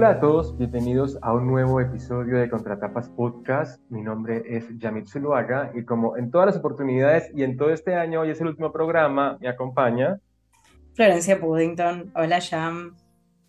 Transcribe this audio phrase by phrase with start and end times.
[0.00, 3.82] Hola a todos, bienvenidos a un nuevo episodio de Contratapas Podcast.
[3.90, 7.96] Mi nombre es Yamit Zuluaga y como en todas las oportunidades y en todo este
[7.96, 10.18] año, hoy es el último programa, me acompaña
[10.94, 12.12] Florencia Puddington.
[12.14, 12.96] Hola Jam.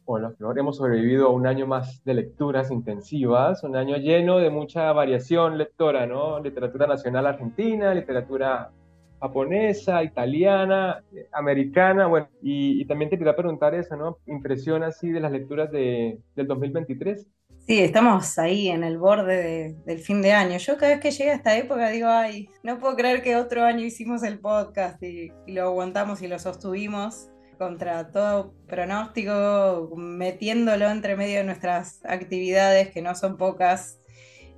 [0.04, 4.50] Hola Flor, hemos sobrevivido a un año más de lecturas intensivas, un año lleno de
[4.50, 6.42] mucha variación lectora, ¿no?
[6.42, 8.72] Literatura nacional argentina, literatura
[9.22, 14.18] japonesa, italiana, americana, bueno, y, también te quería preguntar eso, ¿no?
[14.26, 17.28] Impresión así de las lecturas de, del 2023.
[17.68, 20.58] Sí, estamos ahí en el borde del fin de año.
[20.58, 23.86] Yo cada vez que llega esta época digo, ay, no puedo creer que otro año
[23.86, 27.30] hicimos el podcast y, y lo aguantamos y lo sostuvimos
[27.62, 34.01] contra todo pronóstico, metiéndolo entre medio de nuestras actividades, que no son pocas,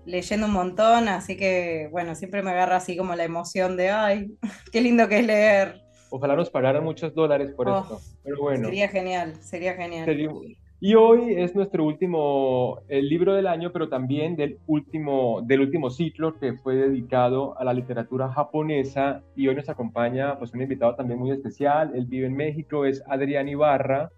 [0.05, 4.37] leyendo un montón, así que bueno, siempre me agarra así como la emoción de, ay,
[4.71, 5.81] qué lindo que es leer.
[6.09, 8.65] Ojalá nos pagaran muchos dólares por oh, esto, pero bueno.
[8.65, 10.07] Sería genial, sería genial.
[10.85, 15.89] Y hoy es nuestro último el libro del año, pero también del último, del último
[15.89, 19.23] ciclo que fue dedicado a la literatura japonesa.
[19.33, 21.93] Y hoy nos acompaña pues, un invitado también muy especial.
[21.95, 24.11] Él vive en México, es Adrián Ibarra.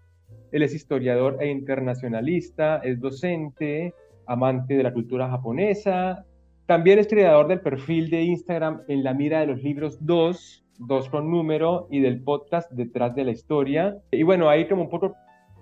[0.50, 3.94] Él es historiador e internacionalista, es docente,
[4.26, 6.24] amante de la cultura japonesa.
[6.66, 11.08] También es creador del perfil de Instagram En la Mira de los Libros 2, 2
[11.08, 13.96] con número, y del podcast Detrás de la Historia.
[14.10, 15.14] Y bueno, ahí como un poco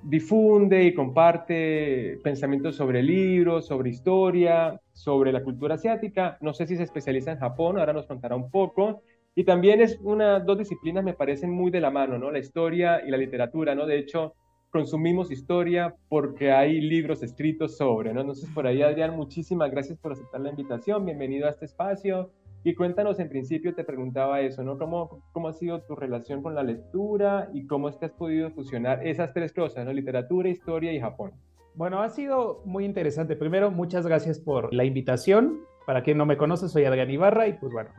[0.04, 6.36] difunde y comparte pensamientos sobre libros, sobre historia, sobre la cultura asiática.
[6.40, 9.02] No sé si se especializa en Japón, ahora nos contará un poco.
[9.34, 12.30] Y también es una, dos disciplinas me parecen muy de la mano, ¿no?
[12.30, 13.86] La historia y la literatura, ¿no?
[13.86, 14.34] De hecho,
[14.75, 18.22] consumimos historia porque hay libros escritos sobre, ¿no?
[18.22, 21.06] Entonces, por ahí, Adrián, muchísimas gracias por aceptar la invitación.
[21.06, 22.33] Bienvenido a este espacio.
[22.65, 24.76] Y cuéntanos, en principio te preguntaba eso, ¿no?
[24.76, 28.50] ¿Cómo, cómo ha sido tu relación con la lectura y cómo es que has podido
[28.50, 29.93] fusionar esas tres cosas, ¿no?
[29.93, 31.31] Literatura, historia y Japón.
[31.77, 33.37] Bueno, ha sido muy interesante.
[33.37, 35.60] Primero, muchas gracias por la invitación.
[35.87, 37.91] Para quien no me conoce, soy Adrián Ibarra y pues bueno,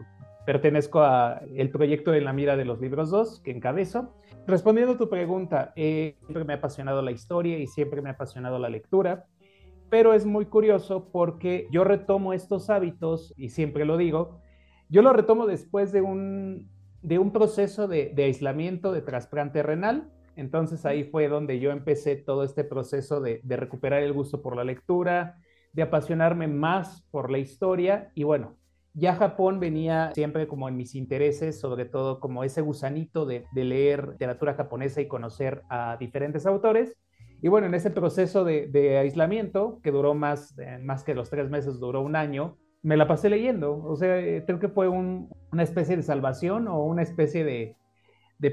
[0.45, 4.13] pertenezco al proyecto de la mira de los libros 2 que encabezo.
[4.47, 8.13] Respondiendo a tu pregunta, eh, siempre me ha apasionado la historia y siempre me ha
[8.13, 9.25] apasionado la lectura,
[9.89, 14.41] pero es muy curioso porque yo retomo estos hábitos y siempre lo digo,
[14.87, 16.69] yo lo retomo después de un,
[17.01, 20.11] de un proceso de, aislamiento de trasplante renal.
[20.35, 24.55] Entonces ahí fue donde yo empecé todo este proceso de, de recuperar el gusto por
[24.55, 25.39] la lectura,
[25.73, 28.57] de apasionarme más por la historia y bueno,
[28.95, 33.63] ya Japón venía siempre como en mis intereses, sobre todo como ese gusanito de, de,
[33.63, 36.97] leer literatura japonesa y conocer a diferentes autores.
[37.41, 41.29] Y bueno, en ese proceso de, de aislamiento, que duró más, eh, más que los
[41.29, 43.83] tres meses, duró un año, me la pasé leyendo.
[43.83, 47.75] O sea, eh, creo que fue una especie de salvación o una especie de,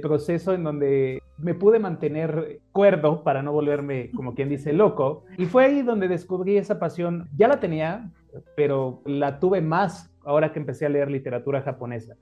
[0.00, 5.24] proceso en donde me pude mantener cuerdo para no volverme, como quien dice, loco.
[5.36, 7.28] Y fue ahí donde descubrí esa pasión.
[7.36, 8.10] Ya la tenía,
[8.56, 12.16] pero la tuve más ahora que empecé a leer literatura japonesa.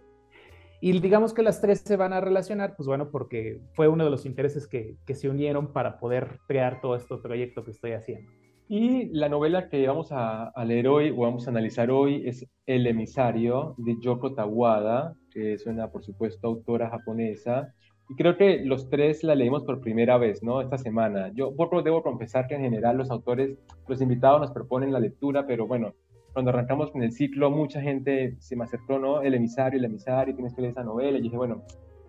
[0.83, 4.11] Y digamos que las tres se van a relacionar, pues bueno, porque fue uno de
[4.11, 8.31] los intereses que, que se unieron para poder crear todo este proyecto que estoy haciendo.
[8.73, 12.87] Y la novela que vamos a, leer hoy o vamos a analizar hoy es El
[12.87, 17.75] emisario de Yoko Tawada, que es una, por supuesto, autora japonesa.
[18.11, 20.61] Y creo que los tres la leímos por primera vez, ¿no?
[20.61, 21.31] Esta semana.
[21.33, 21.55] Yo
[21.85, 23.57] debo confesar que en general los autores,
[23.87, 25.95] los invitados nos proponen la lectura, pero bueno,
[26.33, 29.23] cuando arrancamos con el ciclo, mucha gente se me acercó, ¿no?
[29.23, 31.19] El emisario, el emisario, tienes que leer esa novela.
[31.19, 31.63] Y dije, bueno,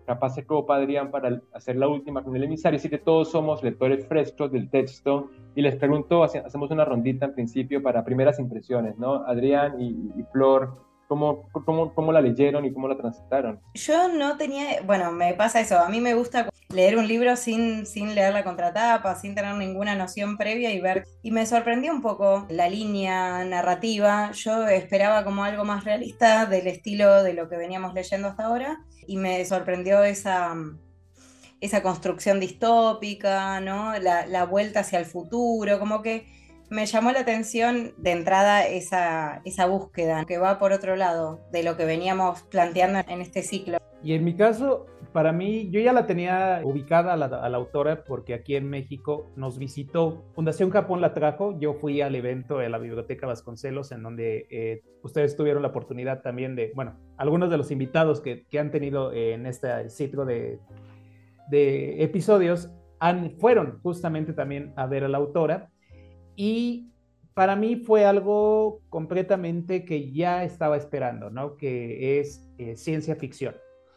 [0.04, 3.62] capaz se copa Adrián para hacer la última con el emisario, así que todos somos
[3.62, 8.98] lectores frescos del texto y les pregunto, hacemos una rondita en principio para primeras impresiones,
[8.98, 9.24] ¿no?
[9.26, 10.74] Adrián y, Flor,
[11.12, 13.60] ¿cómo, cómo, cómo la leyeron y cómo la transitaron?
[13.74, 17.84] Yo no tenía, bueno, me pasa eso, a mí me gusta leer un libro sin,
[17.84, 22.00] sin leer la contratapa, sin tener ninguna noción previa y ver, y me sorprendió un
[22.00, 27.58] poco la línea narrativa, yo esperaba como algo más realista del estilo de lo que
[27.58, 30.54] veníamos leyendo hasta ahora y me sorprendió esa,
[31.60, 33.98] esa construcción distópica, ¿no?
[33.98, 36.26] La, vuelta hacia el futuro, como que
[36.72, 41.62] me llamó la atención de entrada esa, esa búsqueda que va por otro lado de
[41.62, 43.76] lo que veníamos planteando en este ciclo.
[44.02, 48.32] Y en mi caso, para mí, yo ya la tenía ubicada a la, autora porque
[48.32, 52.78] aquí en México nos visitó, Fundación Japón la trajo, yo fui al evento de la
[52.78, 57.70] Biblioteca Vasconcelos en donde eh, ustedes tuvieron la oportunidad también de, bueno, algunos de los
[57.70, 60.58] invitados que, que han tenido en este ciclo de,
[61.50, 65.71] de episodios han, fueron justamente también a ver a la autora
[66.36, 66.88] y
[67.34, 71.56] para mí fue algo completamente que ya estaba esperando, ¿no?
[71.56, 73.54] Que es eh, ciencia ficción.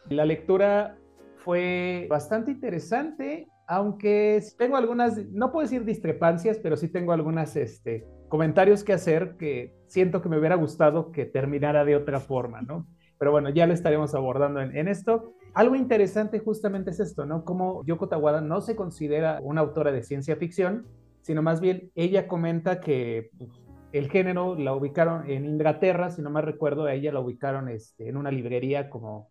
[0.08, 0.96] La lectura
[1.36, 8.06] fue bastante interesante aunque tengo algunas, no puedo decir discrepancias, pero sí tengo algunas este,
[8.28, 12.86] comentarios que hacer que siento que me hubiera gustado que terminara de otra forma, ¿no?
[13.18, 15.32] Pero bueno, ya lo estaremos abordando en, esto.
[15.54, 17.44] Algo interesante justamente es esto, ¿no?
[17.44, 20.86] Como Yoko Tawada no se considera una autora de ciencia ficción,
[21.26, 23.50] sino más bien ella comenta que pues,
[23.90, 28.08] el género la ubicaron en Inglaterra, si no me recuerdo, a ella la ubicaron este,
[28.08, 29.28] en una librería como,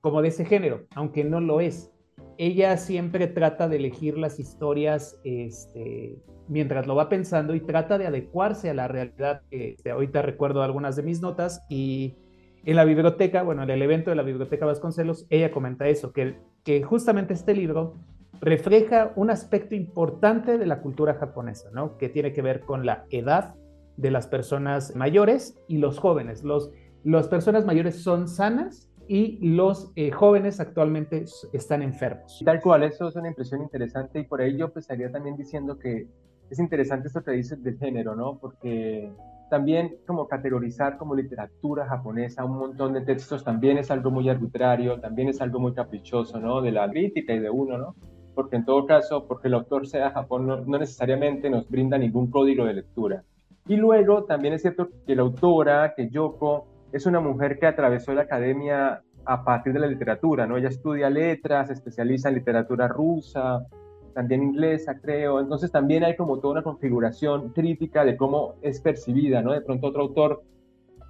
[0.00, 1.92] como de ese género, aunque no lo es.
[2.38, 8.08] Ella siempre trata de elegir las historias este, mientras lo va pensando y trata de
[8.08, 9.42] adecuarse a la realidad.
[9.52, 12.16] Este, ahorita recuerdo algunas de mis notas y
[12.64, 16.34] en la biblioteca, bueno, en el evento de la biblioteca Vasconcelos, ella comenta eso, que,
[16.64, 17.94] que justamente este libro
[18.40, 21.96] refleja un aspecto importante de la cultura japonesa, ¿no?
[21.96, 23.54] Que tiene que ver con la edad
[23.96, 26.42] de las personas mayores y los jóvenes.
[26.42, 26.70] Los,
[27.04, 32.40] las personas mayores son sanas y los eh, jóvenes actualmente están enfermos.
[32.44, 35.78] Tal cual, eso es una impresión interesante y por ello yo pues, estaría también diciendo
[35.78, 36.08] que
[36.50, 38.38] es interesante esto que dices del género, ¿no?
[38.38, 39.12] Porque
[39.50, 44.98] también como categorizar como literatura japonesa un montón de textos también es algo muy arbitrario,
[45.00, 46.62] también es algo muy caprichoso, ¿no?
[46.62, 47.94] De la crítica y de uno, ¿no?
[48.34, 52.64] Porque en todo caso, porque el autor sea Japón, no, necesariamente nos brinda ningún código
[52.64, 53.24] de lectura.
[53.66, 58.12] Y luego también es cierto que la autora, que Yoko, es una mujer que atravesó
[58.12, 60.56] la academia a partir de la literatura, ¿no?
[60.56, 63.66] Ella estudia letras, se especializa en literatura rusa,
[64.14, 65.40] también inglesa, creo.
[65.40, 69.52] Entonces también hay como toda una configuración crítica de cómo es percibida, ¿no?
[69.52, 70.42] De pronto otro autor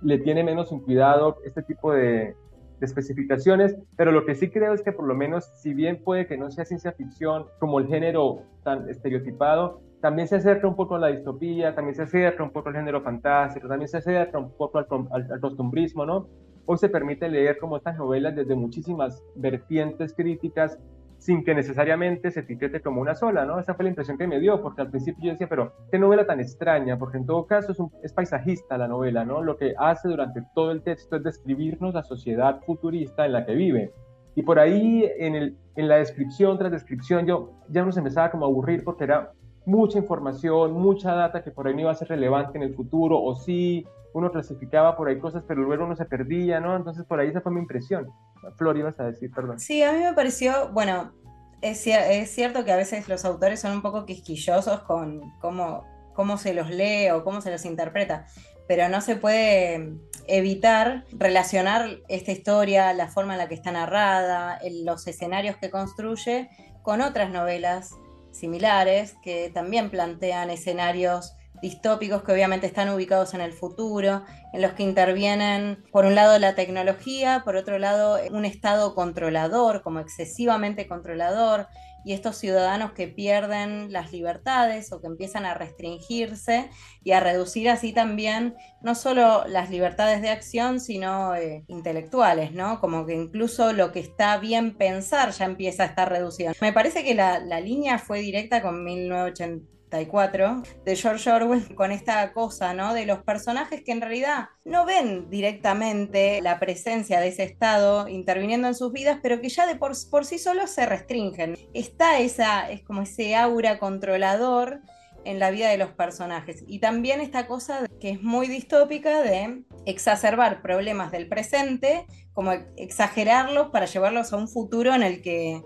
[0.03, 2.35] le tiene menos cuidado este tipo de,
[2.83, 6.27] de, especificaciones, pero lo que sí creo es que por lo menos, si bien puede
[6.27, 10.97] que no sea ciencia ficción como el género tan estereotipado, también se acerca un poco
[10.97, 14.51] a la distopía, también se acerca un poco al género fantástico, también se acerca un
[14.51, 16.27] poco al, al, al costumbrismo, ¿no?
[16.67, 20.79] Hoy se permite leer como estas novelas desde muchísimas vertientes críticas
[21.23, 23.61] sin que necesariamente se etiquete como una sola, ¿no?
[23.61, 26.27] Esa fue la impresión que me dio, porque al principio yo decía, pero qué novela
[26.27, 29.41] tan extraña, porque en todo caso es, un, paisajista la novela, ¿no?
[29.41, 33.55] Lo que hace durante todo el texto es describirnos la sociedad futurista en la que
[33.55, 33.93] vive.
[34.35, 38.47] Y por ahí en, en la descripción tras descripción yo ya no se empezaba como
[38.47, 39.31] a aburrir porque era
[39.65, 43.21] mucha información, mucha data que por ahí no iba a ser relevante en el futuro,
[43.23, 46.77] o sí, uno clasificaba por ahí cosas, pero luego uno se perdía, ¿no?
[46.77, 48.11] Entonces por ahí esa fue mi impresión.
[48.57, 49.59] Flor, ibas a decir, perdón.
[49.59, 51.13] Sí, a mí me pareció, bueno,
[51.61, 56.37] es, es cierto que a veces los autores son un poco quisquillosos con cómo, cómo
[56.37, 58.27] se los lee o cómo se los interpreta,
[58.67, 64.59] pero no se puede evitar relacionar esta historia, la forma en la que está narrada,
[64.85, 66.51] los escenarios que construye,
[66.83, 67.95] con otras novelas
[68.33, 74.73] similares que también plantean escenarios distópicos que obviamente están ubicados en el futuro, en los
[74.73, 80.89] que intervienen, por un lado, la tecnología, por otro lado, un Estado controlador, como excesivamente
[80.89, 81.69] controlador,
[82.05, 86.71] y estos ciudadanos que pierden las libertades o que empiezan a restringirse
[87.03, 92.81] y a reducir así también no solo las libertades de acción, sino eh, intelectuales, ¿no?
[92.81, 96.53] Como que incluso lo que está bien pensar ya empieza a estar reducido.
[96.61, 102.33] Me parece que la, la línea fue directa con 1980 de George Orwell con esta
[102.33, 102.73] cosa.
[102.95, 108.69] De los personajes que en realidad no ven directamente la presencia de ese Estado interviniendo
[108.69, 111.57] en sus vidas, pero que ya de por, sí solos se restringen.
[111.75, 114.81] Está esa, es como ese aura controlador
[115.25, 116.65] en la vida de los personajes.
[116.67, 123.69] Y también esta cosa que es muy distópica de exacerbar problemas del presente, como exagerarlos
[123.69, 125.63] para llevarlos a un futuro en el que,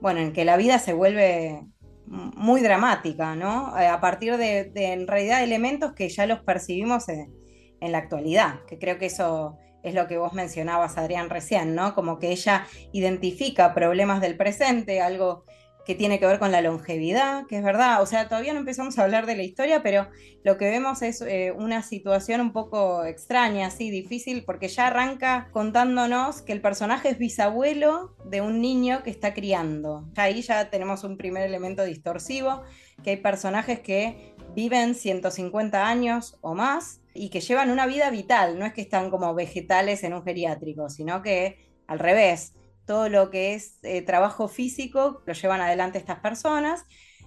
[0.00, 1.62] bueno, en que la vida se vuelve
[2.08, 3.78] muy dramática, ¿no?
[3.78, 7.32] Eh, a partir de, en realidad elementos que ya los percibimos en,
[7.80, 11.94] en, la actualidad, que creo que eso es lo que vos mencionabas, Adrián, recién, ¿no?
[11.94, 15.44] Como que ella identifica problemas del presente, algo
[15.88, 18.98] que tiene que ver con la longevidad, que es verdad, o sea, todavía no empezamos
[18.98, 20.06] a hablar de la historia, pero
[20.44, 25.48] lo que vemos es eh, una situación un poco extraña, así, difícil, porque ya arranca
[25.50, 30.06] contándonos que el personaje es bisabuelo de un niño que está criando.
[30.16, 32.64] Ahí ya tenemos un primer elemento distorsivo,
[33.02, 38.58] que hay personajes que viven 150 años o más y que llevan una vida vital,
[38.58, 42.52] no es que están como vegetales en un geriátrico, sino que al revés,
[42.88, 46.86] todo lo que es eh, trabajo físico lo llevan adelante estas personas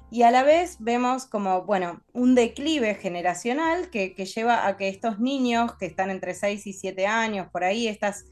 [0.09, 5.19] y a la vez vemos como, bueno, un declive generacional que, lleva a que estos
[5.19, 8.25] niños que están entre 6 y 7 años, por ahí, estas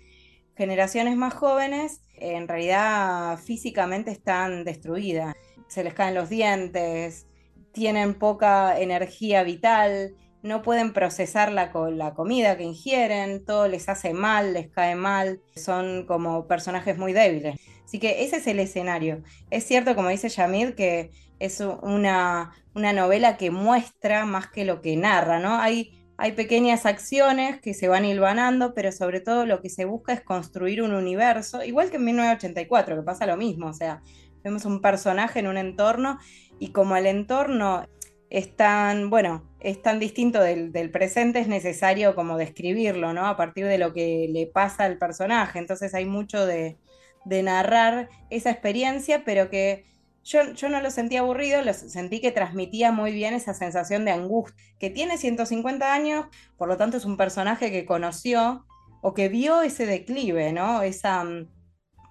[0.58, 5.34] generaciones más jóvenes, en realidad físicamente están destruidas.
[5.70, 7.28] Se les caen los dientes,
[7.72, 14.14] tienen poca energía vital, no pueden procesar la, la, comida que ingieren, todo les hace
[14.14, 17.60] mal, les cae mal, son como personajes muy débiles.
[17.84, 19.24] Así que ese es el escenario.
[19.50, 24.82] Es cierto, como dice Yamid, que es una, una novela que muestra más que lo
[24.82, 25.56] que narra, ¿no?
[25.60, 30.14] Hay, hay pequeñas acciones que se van hilvanando, pero sobre todo lo que se busca
[30.14, 34.02] es construir un universo, igual que en 1984, que pasa lo mismo, o sea,
[34.44, 36.20] vemos un personaje en un entorno
[36.60, 37.86] y como el entorno
[38.30, 43.28] es tan, bueno, es tan distinto del, presente, es necesario como describirlo, ¿no?
[43.28, 45.60] A partir de lo que le pasa al personaje.
[45.60, 46.78] Entonces hay mucho de,
[47.26, 49.86] de narrar esa experiencia, pero que
[50.24, 54.56] yo, no lo sentí aburrido, lo sentí que transmitía muy bien esa sensación de angustia,
[54.80, 58.66] que tiene 150 años, por lo tanto es un personaje que conoció
[59.02, 60.84] o que vio ese declive, ¿no?
[60.84, 61.48] Esa mm,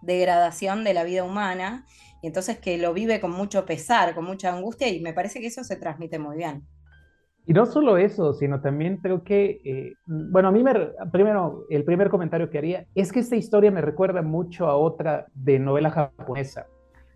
[0.03, 1.87] degradación de la vida humana,
[2.23, 5.47] y entonces que lo vive con mucho pesar, con mucha angustia, y me parece que
[5.47, 6.67] eso se transmite muy bien.
[7.49, 10.75] Y no solo eso, sino también creo que, eh, bueno, a mí me,
[11.11, 15.29] primero, el primer comentario que haría es que esta historia me recuerda mucho a otra
[15.35, 16.67] de novela japonesa,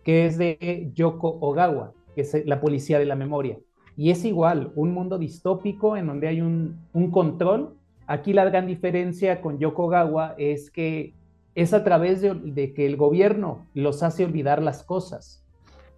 [0.05, 3.59] que es de Yoko Ogawa, que es la policía de la memoria.
[3.95, 6.79] Y es igual, un mundo distópico en donde hay un,
[7.11, 7.77] control.
[8.07, 11.13] Aquí la gran diferencia con Yoko Ogawa es que
[11.55, 15.45] es a través de, que el gobierno los hace olvidar las cosas.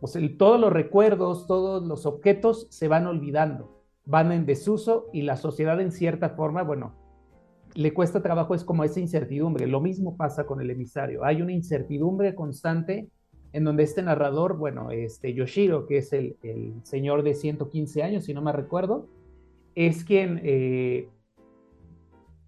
[0.00, 3.74] O sea, todos los recuerdos, todos los objetos se van olvidando
[4.06, 6.94] van en desuso y la sociedad en cierta forma, bueno,
[7.74, 9.66] le cuesta trabajo, es como esa incertidumbre.
[9.66, 11.24] Lo mismo pasa con el emisario.
[11.24, 13.08] Hay una incertidumbre constante
[13.52, 16.36] en donde este narrador, bueno, este Yoshiro, que es el,
[16.82, 19.08] señor de 115 años, si no me recuerdo,
[19.74, 21.08] es quien eh,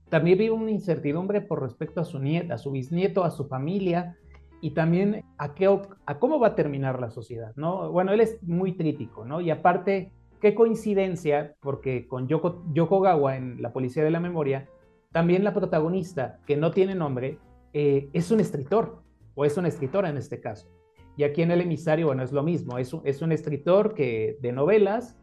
[0.08, 4.16] también vive una incertidumbre por respecto a su nieta, a su bisnieto, a su familia
[4.60, 5.66] y también a, qué,
[6.06, 7.90] a cómo va a terminar la sociedad, ¿no?
[7.90, 9.40] Bueno, él es muy crítico, ¿no?
[9.40, 14.68] Y aparte Qué coincidencia, porque con Yoko, Yoko Gawa en La Policía de la Memoria,
[15.10, 17.38] también la protagonista, que no tiene nombre,
[17.72, 19.02] eh, es un escritor,
[19.34, 20.68] o es una escritora en este caso.
[21.16, 24.36] Y aquí en El Emisario, bueno, es lo mismo, es un, es un escritor que,
[24.42, 25.16] de novelas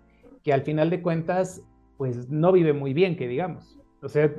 [0.43, 1.61] que al final de cuentas,
[1.97, 3.79] pues no vive muy bien, que digamos.
[4.01, 4.33] O sea,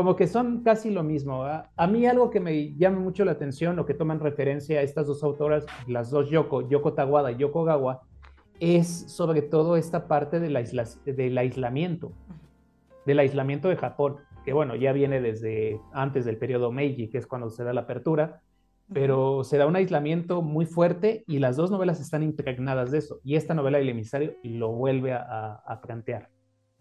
[0.00, 1.44] como que son casi lo mismo.
[1.44, 4.82] A, a mí algo que me llama mucho la atención o que toman referencia a
[4.82, 8.00] estas dos autoras, las dos Yoko, Yoko Tawada y Yoko Gawa,
[8.60, 10.58] es sobre todo esta parte del,
[11.04, 12.12] del aislamiento,
[13.04, 17.26] del aislamiento de Japón, que bueno, ya viene desde antes del periodo Meiji, que es
[17.26, 18.40] cuando se da la apertura,
[18.94, 23.20] pero se da un aislamiento muy fuerte y las dos novelas están impregnadas de eso,
[23.22, 26.30] y esta novela El emisario lo vuelve a, plantear.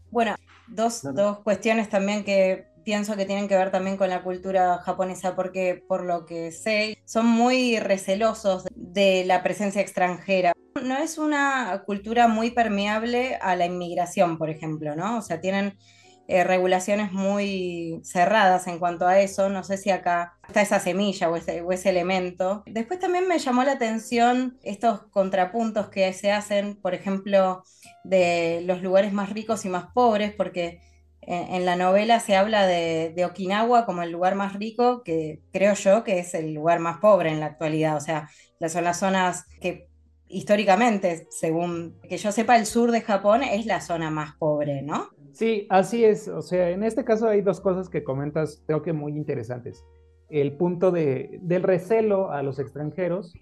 [0.09, 0.35] Bueno,
[0.69, 5.35] dos, dos cuestiones también que pienso que tienen que ver también con la cultura japonesa,
[5.35, 10.53] porque por lo que sé, son muy recelosos de la presencia extranjera
[10.83, 15.17] no es una cultura muy permeable a la inmigración, por ejemplo, ¿no?
[15.17, 15.77] O sea, tienen
[16.27, 19.49] eh, regulaciones muy cerradas en cuanto a eso.
[19.49, 22.63] No sé si acá está esa semilla o ese, o ese elemento.
[22.65, 27.63] Después también me llamó la atención estos contrapuntos que se hacen, por ejemplo,
[28.03, 30.81] de los lugares más ricos y más pobres, porque
[31.21, 35.73] en, la novela se habla de, de, Okinawa como el lugar más rico, que creo
[35.73, 37.97] yo que es el lugar más pobre en la actualidad.
[37.97, 38.29] O sea,
[38.67, 39.89] son las zonas que
[40.29, 45.09] históricamente, según que yo sepa, el sur de Japón es la zona más pobre, ¿no?
[45.33, 46.27] Sí, así es.
[46.27, 49.85] O sea, en este caso hay dos cosas que comentas, creo que muy interesantes.
[50.29, 53.33] El punto de, del recelo a los extranjeros,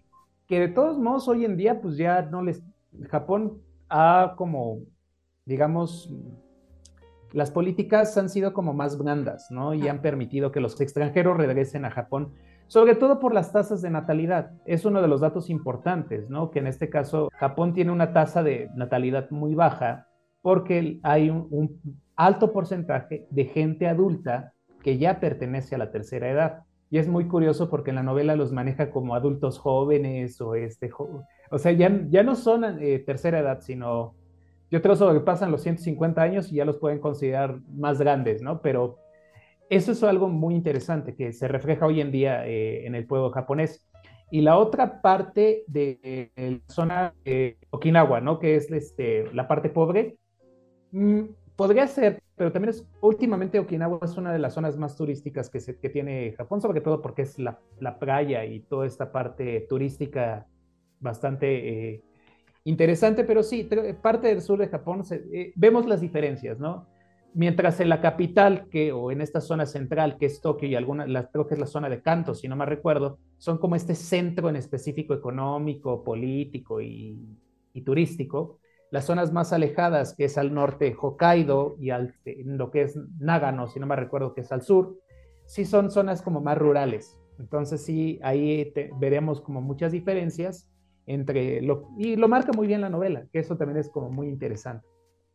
[0.48, 2.64] que de todos modos hoy en día, pues ya no les.
[3.10, 4.80] Japón ha como,
[5.46, 6.10] digamos,
[7.34, 9.74] las políticas han sido como más blandas, ¿no?
[9.74, 12.34] Y han permitido que los extranjeros regresen a Japón
[12.68, 14.52] sobre todo por las tasas de natalidad.
[14.66, 16.52] Es uno de los datos importantes, ¿no?
[16.52, 20.08] Que en este caso Japón tiene una tasa de natalidad muy baja
[20.42, 21.82] porque hay un,
[22.16, 26.64] alto porcentaje de gente adulta que ya pertenece a la tercera edad.
[26.90, 30.90] Y es muy curioso porque en la novela los maneja como adultos jóvenes o este,
[31.52, 34.16] o sea, ya, ya no son eh, tercera edad, sino
[34.70, 38.62] yo creo que pasan los 150 años y ya los pueden considerar más grandes, ¿no?
[38.62, 38.98] Pero
[39.70, 43.32] eso es algo muy interesante que se refleja hoy en día eh, en el pueblo
[43.32, 43.86] japonés.
[44.30, 48.40] Y la otra parte de, la zona de Okinawa, ¿no?
[48.40, 50.18] Que es este, la parte pobre,
[50.92, 51.22] mm,
[51.56, 55.62] podría ser, pero también es, últimamente Okinawa es una de las zonas más turísticas que,
[55.62, 59.66] se, que tiene Japón, sobre todo porque es la, la, playa y toda esta parte
[59.70, 60.46] turística
[61.00, 62.04] bastante eh,
[62.68, 63.70] interesante, pero sí,
[64.02, 66.86] parte del sur de Japón, eh, vemos las diferencias, ¿no?
[67.34, 71.06] Mientras en la capital, que, o en esta zona central, que es Tokio y alguna,
[71.32, 74.50] creo que es la zona de Kanto, si no me recuerdo, son como este centro
[74.50, 77.18] en específico económico, político y,
[77.86, 78.60] turístico.
[78.92, 83.68] Las zonas más alejadas, que es al norte Hokkaido y al, lo que es Nagano,
[83.68, 84.98] si no me recuerdo que es al sur,
[85.46, 87.18] sí son zonas como más rurales.
[87.40, 90.68] Entonces sí, ahí veremos como muchas diferencias
[91.08, 94.28] entre lo, y lo marca muy bien la novela, que eso también es como muy
[94.28, 94.86] interesante.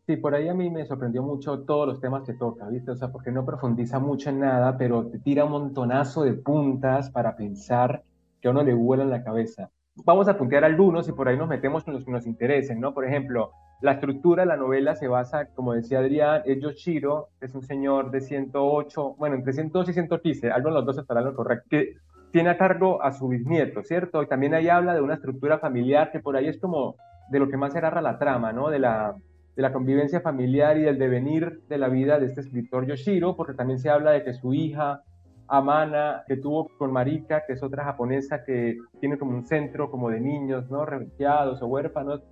[0.07, 2.91] Sí, por ahí a mí me sorprendió mucho todos los temas que toca, ¿viste?
[2.91, 7.11] O sea, porque no profundiza mucho en nada, pero te tira un montonazo de puntas
[7.11, 8.03] para pensar
[8.41, 9.71] que a uno le vuela en la cabeza.
[10.05, 12.93] Vamos a puntear algunos y por ahí nos metemos con los que nos interesen, ¿no?
[12.93, 17.55] Por ejemplo, la estructura de la novela se basa, como decía Adrián, es Yoshiro, es
[17.55, 21.35] un señor de 108, bueno, entre 108 y 115, algo en los dos estará lo
[21.35, 21.95] correcto, que
[22.33, 24.23] tiene a cargo a su bisnieto, ¿cierto?
[24.23, 26.97] Y también ahí habla de una estructura familiar que por ahí es como
[27.31, 28.71] de lo que más era la trama, ¿no?
[28.71, 29.15] De la,
[29.55, 33.55] de la convivencia familiar y del devenir de la vida de este escritor Yoshiro, porque
[33.55, 35.03] también se habla de que su hija
[35.49, 40.09] Amana, que tuvo con Marika, que es otra japonesa que tiene como un centro como
[40.09, 40.87] de niños, ¿no?
[40.87, 42.23] Refugiados o huérfanos.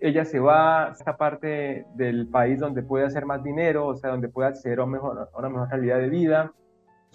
[0.00, 4.10] Ella se va a esta parte del país donde puede hacer más dinero, o sea,
[4.10, 6.52] donde puede acceder a, mejor, a una mejor calidad de vida.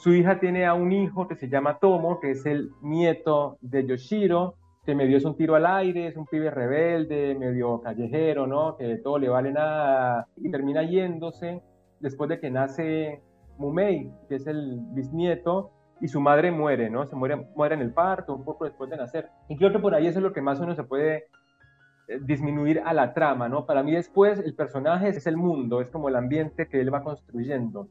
[0.01, 3.85] Su hija tiene a un hijo que se llama Tomo, que es el nieto de
[3.85, 8.77] Yoshiro, que medio es un tiro al aire, es un pibe rebelde, medio callejero, ¿no?
[8.77, 11.61] Que todo le vale nada y termina yéndose
[11.99, 13.21] después de que nace
[13.59, 15.69] Mumei, que es el bisnieto,
[16.01, 17.05] y su madre muere, ¿no?
[17.05, 19.29] Se muere, muere en el parto, un poco después de nacer.
[19.49, 21.25] Y creo que por ahí eso es lo que más uno se puede
[22.07, 23.67] eh, disminuir a la trama, ¿no?
[23.67, 27.03] Para mí después el personaje es el mundo, es como el ambiente que él va
[27.03, 27.87] construyendo.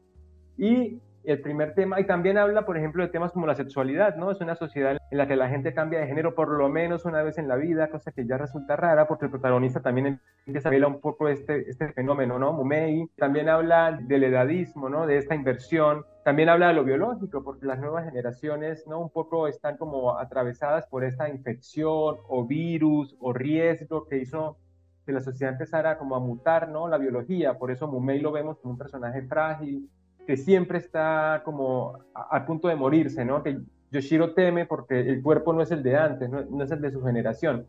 [0.57, 4.31] Y el primer tema, y también habla, por ejemplo, de temas como la sexualidad, ¿no?
[4.31, 7.21] Es una sociedad en la que la gente cambia de género por lo menos una
[7.21, 10.99] vez en la vida, cosa que ya resulta rara, porque el protagonista también empieza un
[10.99, 12.53] poco este, este fenómeno, ¿no?
[12.53, 13.07] Mumei.
[13.17, 15.05] También habla del edadismo, ¿no?
[15.05, 16.05] De esta inversión.
[16.23, 18.99] También habla de lo biológico, porque las nuevas generaciones, ¿no?
[18.99, 24.57] Un poco están como atravesadas por esta infección o virus o riesgo que hizo
[25.05, 26.87] que la sociedad empezara como a mutar, ¿no?
[26.87, 27.57] La biología.
[27.57, 29.89] Por eso Mumei lo vemos como un personaje frágil,
[30.25, 33.43] que siempre está como a, punto de morirse, ¿no?
[33.43, 33.59] Que
[33.91, 37.01] Yoshiro teme porque el cuerpo no es el de antes, no, es el de su
[37.03, 37.65] generación.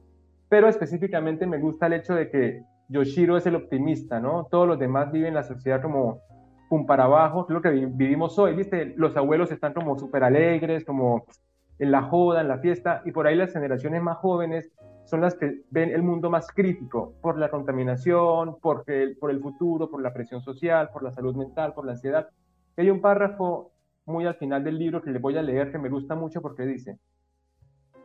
[0.48, 4.46] Pero específicamente me gusta el hecho de que Yoshiro es el optimista, ¿no?
[4.50, 6.20] Todos los demás viven la sociedad como
[6.68, 8.94] pum para abajo, lo que vivimos hoy, ¿viste?
[8.96, 11.24] Los abuelos están como súper alegres, como
[11.78, 14.70] en la joda, en la fiesta, y por ahí las generaciones más jóvenes
[15.04, 19.90] son las que ven el mundo más crítico por la contaminación, porque, por el futuro,
[19.90, 22.28] por la presión social, por la salud mental, por la ansiedad.
[22.74, 23.70] Hay un párrafo
[24.06, 26.62] muy al final del libro que le voy a leer que me gusta mucho porque
[26.62, 26.98] dice,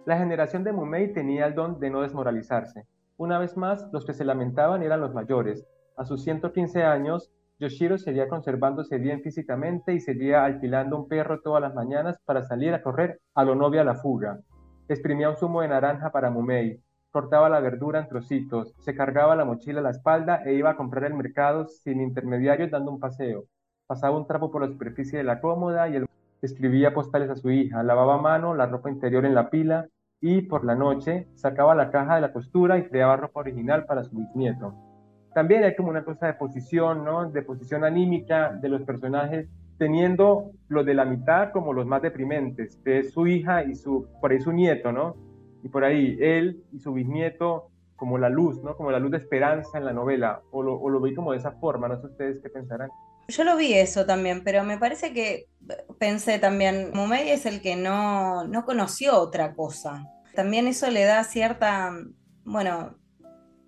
[0.06, 2.86] la generación de Mumei tenía el don de no desmoralizarse.
[3.16, 5.66] Una vez más, los que se lamentaban eran los mayores.
[5.96, 11.62] A sus 115 años, Yoshiro seguía conservándose bien físicamente y seguía alquilando un perro todas
[11.62, 14.42] las mañanas para salir a correr a lo novia a la fuga.
[14.90, 19.46] Exprimía un zumo de naranja para Mumei, cortaba la verdura en trocitos, se cargaba la
[19.46, 23.46] mochila a la espalda e iba a comprar el mercado sin intermediarios dando un paseo
[23.88, 26.06] pasaba un trapo por la superficie de la cómoda y él
[26.42, 29.88] escribía postales a su hija, lavaba mano la ropa interior en la pila
[30.22, 34.04] y por la noche sacaba la caja de la costura y creaba ropa original para
[34.04, 34.76] su bisnieto.
[35.34, 37.30] También hay como una cosa de posición, ¿no?
[37.30, 39.48] De posición anímica de los personajes,
[39.78, 44.08] teniendo los de la mitad como los más deprimentes, que es su hija y su,
[44.20, 45.16] por ahí su nieto, ¿no?
[45.64, 48.76] Y por ahí él y su bisnieto como la luz, ¿no?
[48.76, 51.38] Como la luz de esperanza en la novela, o lo, o lo vi como de
[51.38, 52.90] esa forma, no sé ustedes qué pensarán.
[53.30, 55.50] Yo lo vi eso también, pero me parece que
[56.00, 60.06] pensé también, Mumei es el que no, no conoció otra cosa.
[60.34, 61.92] También eso le da cierta,
[62.46, 62.98] bueno,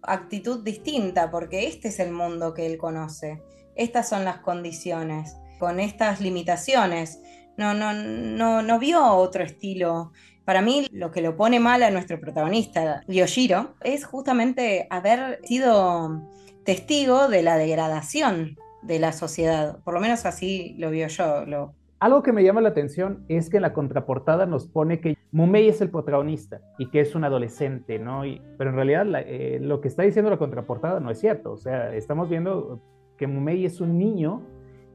[0.01, 3.41] actitud distinta, porque este es el mundo que él conoce.
[3.75, 7.19] Estas son las condiciones, con estas limitaciones.
[7.57, 10.13] No, no, no, no vio otro estilo.
[10.45, 16.29] Para mí, lo que lo pone mal a nuestro protagonista, Yoshiro, es justamente haber sido
[16.63, 19.79] testigo de la degradación de la sociedad.
[19.83, 21.73] Por lo menos así lo vio yo.
[21.99, 25.67] Algo que me llama la atención es que en la contraportada nos pone que Mumei
[25.67, 28.25] es el protagonista y que es un adolescente, ¿no?
[28.25, 31.51] Y, pero en realidad eh, lo que está diciendo la contraportada no es cierto.
[31.51, 32.81] O sea, estamos viendo
[33.17, 34.41] que Mumei es un niño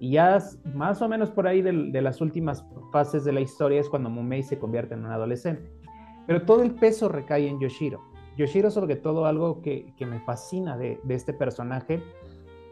[0.00, 0.38] y ya
[0.74, 4.42] más o menos por ahí de, las últimas fases de la historia es cuando Mumei
[4.42, 5.70] se convierte en un adolescente.
[6.26, 8.00] Pero todo el peso recae en Yoshiro.
[8.38, 12.02] Yoshiro sobre todo algo que, que me fascina de, de este personaje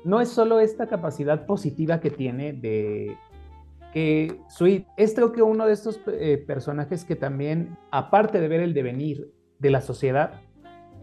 [0.05, 3.17] no es solo esta capacidad positiva que tiene de
[3.93, 8.61] que Sweet es creo que uno de estos eh, personajes que también, aparte de ver
[8.61, 10.41] el devenir de la sociedad,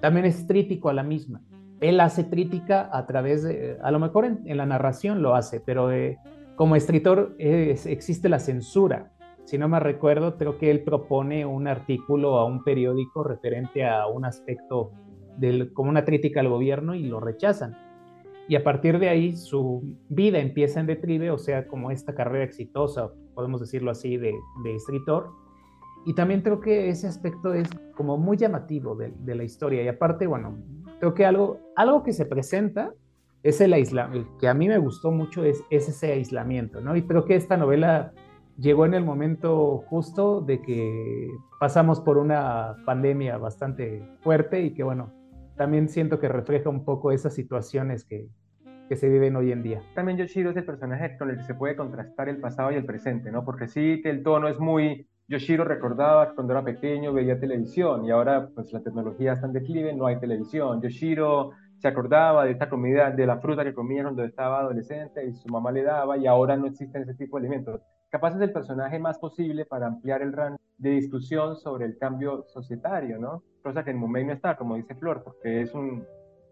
[0.01, 1.41] también es crítico a la misma.
[1.81, 5.91] Él hace crítica a través de, a lo mejor en, la narración lo hace, pero
[5.91, 6.17] eh,
[6.55, 9.13] como escritor existe la censura.
[9.45, 14.07] Si no me recuerdo, creo que él propone un artículo a un periódico referente a
[14.07, 14.91] un aspecto
[15.37, 17.77] del, como una crítica al gobierno y lo rechazan
[18.49, 22.43] y a partir de ahí su vida empieza en declive, o sea, como esta carrera
[22.43, 24.33] exitosa, podemos decirlo así, de,
[24.65, 25.29] escritor.
[26.07, 29.83] Y también creo que ese aspecto es como muy llamativo de, de la historia.
[29.83, 30.57] Y aparte, bueno,
[30.99, 32.91] creo que algo, algo que se presenta
[33.43, 36.95] es el aislamiento, que a mí me gustó mucho es, es, ese aislamiento, ¿no?
[36.95, 38.13] Y creo que esta novela
[38.57, 44.81] llegó en el momento justo de que pasamos por una pandemia bastante fuerte y que,
[44.81, 45.13] bueno,
[45.55, 48.27] también siento que refleja un poco esas situaciones que,
[48.89, 49.83] que se viven hoy en día.
[49.93, 52.85] También Yoshiro es el personaje con el que se puede contrastar el pasado y el
[52.85, 53.45] presente, ¿no?
[53.45, 55.07] Porque sí que el tono es muy...
[55.27, 59.93] Yoshiro recordaba cuando era pequeño veía televisión y ahora pues la tecnología está en declive,
[59.93, 60.81] no hay televisión.
[60.81, 65.35] Yoshiro se acordaba de esta comida, de la fruta que comía cuando estaba adolescente y
[65.35, 67.79] su mamá le daba y ahora no existen ese tipo de alimentos.
[68.09, 72.45] Capaz es el personaje más posible para ampliar el rango de discusión sobre el cambio
[72.47, 73.43] societario, ¿no?
[73.61, 76.03] Cosa que en Mumei no está, como dice Flor, porque es un,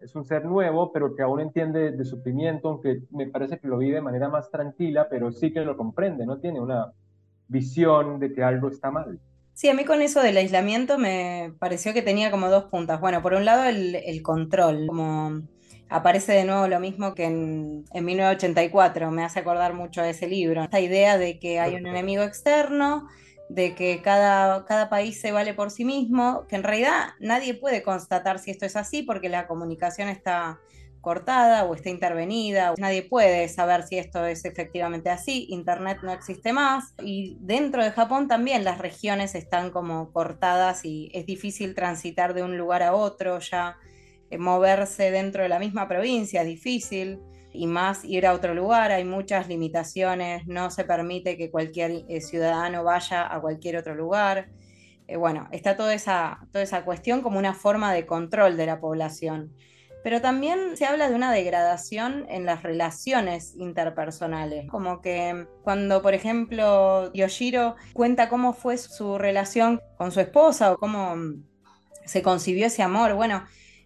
[0.02, 3.78] es un ser nuevo, pero que aún entiende de sufrimiento, aunque me parece que lo
[3.78, 6.94] vive de manera más tranquila, pero sí que lo comprende, no tiene una
[7.48, 9.20] visión de que algo está mal.
[9.54, 13.00] Sí, a mí con eso del aislamiento me pareció que tenía como dos puntas.
[13.00, 15.42] Bueno, por un lado el, el control, como
[15.90, 20.28] aparece de nuevo lo mismo que en, en 1984, me hace acordar mucho de ese
[20.28, 23.08] libro, esta idea de que hay un enemigo externo
[23.50, 27.82] de que cada, cada país se vale por sí mismo, que en realidad nadie puede
[27.82, 30.60] constatar si esto es así porque la comunicación está
[31.02, 36.52] cortada o está intervenida, nadie puede saber si esto es efectivamente así, Internet no existe
[36.52, 42.34] más y dentro de Japón también las regiones están como cortadas y es difícil transitar
[42.34, 43.78] de un lugar a otro, ya
[44.30, 47.22] eh, moverse dentro de la misma provincia es difícil
[47.58, 52.22] y más ir a otro lugar, hay muchas limitaciones, no se permite que cualquier eh,
[52.22, 54.50] ciudadano vaya a cualquier otro lugar.
[55.08, 58.80] Eh, bueno, está toda esa, toda esa cuestión como una forma de control de la
[58.80, 59.54] población.
[60.04, 66.14] Pero también se habla de una degradación en las relaciones interpersonales, como que cuando, por
[66.14, 71.16] ejemplo, Yoshiro cuenta cómo fue su relación con su esposa o cómo
[72.06, 73.44] se concibió ese amor, bueno,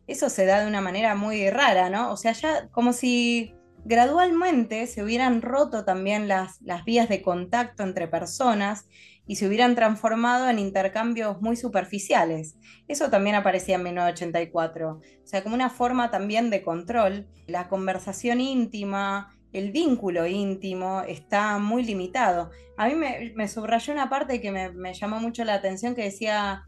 [0.07, 2.12] eso se da de una manera muy rara, ¿no?
[2.12, 3.55] O sea, ya como si
[3.86, 8.86] gradualmente se hubieran roto también las, las vías de contacto entre personas
[9.28, 12.58] y se hubieran transformado en intercambios muy superficiales.
[12.88, 14.89] Eso también aparecía en 1984.
[14.89, 17.28] O sea, como una forma también de control.
[17.48, 22.50] La conversación íntima, el vínculo íntimo está muy limitado.
[22.78, 26.63] A mí me, subrayó una parte que me, llamó mucho la atención que decía,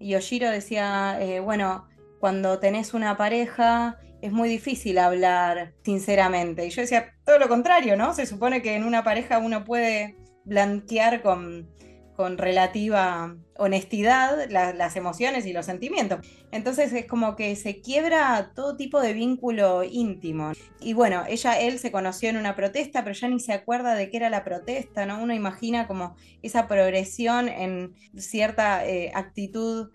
[0.00, 1.86] Yoshiro decía, eh, bueno,
[2.20, 6.66] cuando tenés una pareja es muy difícil hablar sinceramente.
[6.66, 8.12] Y yo decía, todo lo contrario, ¿no?
[8.12, 11.68] Se supone que en una pareja uno puede blanquear con,
[12.16, 16.26] con relativa honestidad las emociones y los sentimientos.
[16.50, 20.52] Entonces es como que se quiebra todo tipo de vínculo íntimo.
[20.80, 24.10] Y bueno, ella, él se conoció en una protesta, pero ya ni se acuerda de
[24.10, 25.22] qué era la protesta, ¿no?
[25.22, 29.90] Uno imagina como esa progresión en cierta eh, actitud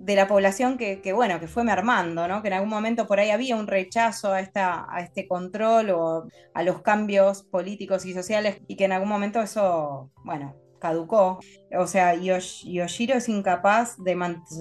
[0.00, 2.42] de la población que, bueno, que fue mermando, ¿no?
[2.42, 6.26] Que en algún momento por ahí había un rechazo a, esta, a este control o
[6.54, 11.38] a los cambios políticos y sociales y que en algún momento eso, bueno, caducó.
[11.78, 14.16] O sea, Yoshiro es incapaz de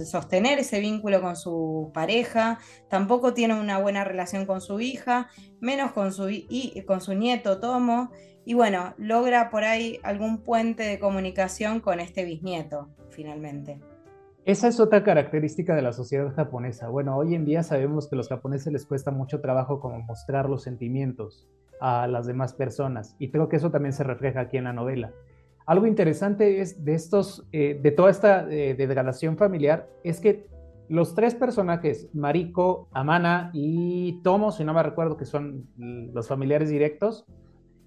[0.05, 5.29] sostener ese vínculo con su pareja, tampoco tiene una buena relación con su hija,
[5.61, 8.11] menos con su, y, con su nieto Tomo,
[8.45, 13.79] y bueno, logra por ahí algún puente de comunicación con este bisnieto, finalmente.
[14.45, 16.89] Esa es otra característica de la sociedad japonesa.
[16.89, 20.49] Bueno, hoy en día sabemos que a los japoneses les cuesta mucho trabajo como mostrar
[20.49, 21.47] los sentimientos
[21.81, 25.13] a las demás personas y creo que eso también se refleja aquí en la novela.
[25.65, 30.47] Algo interesante es de estos, eh, de toda esta eh, degradación familiar, es que
[30.87, 36.69] los tres personajes, Mariko, Amana y Tomo, si no me recuerdo que son los familiares
[36.69, 37.25] directos,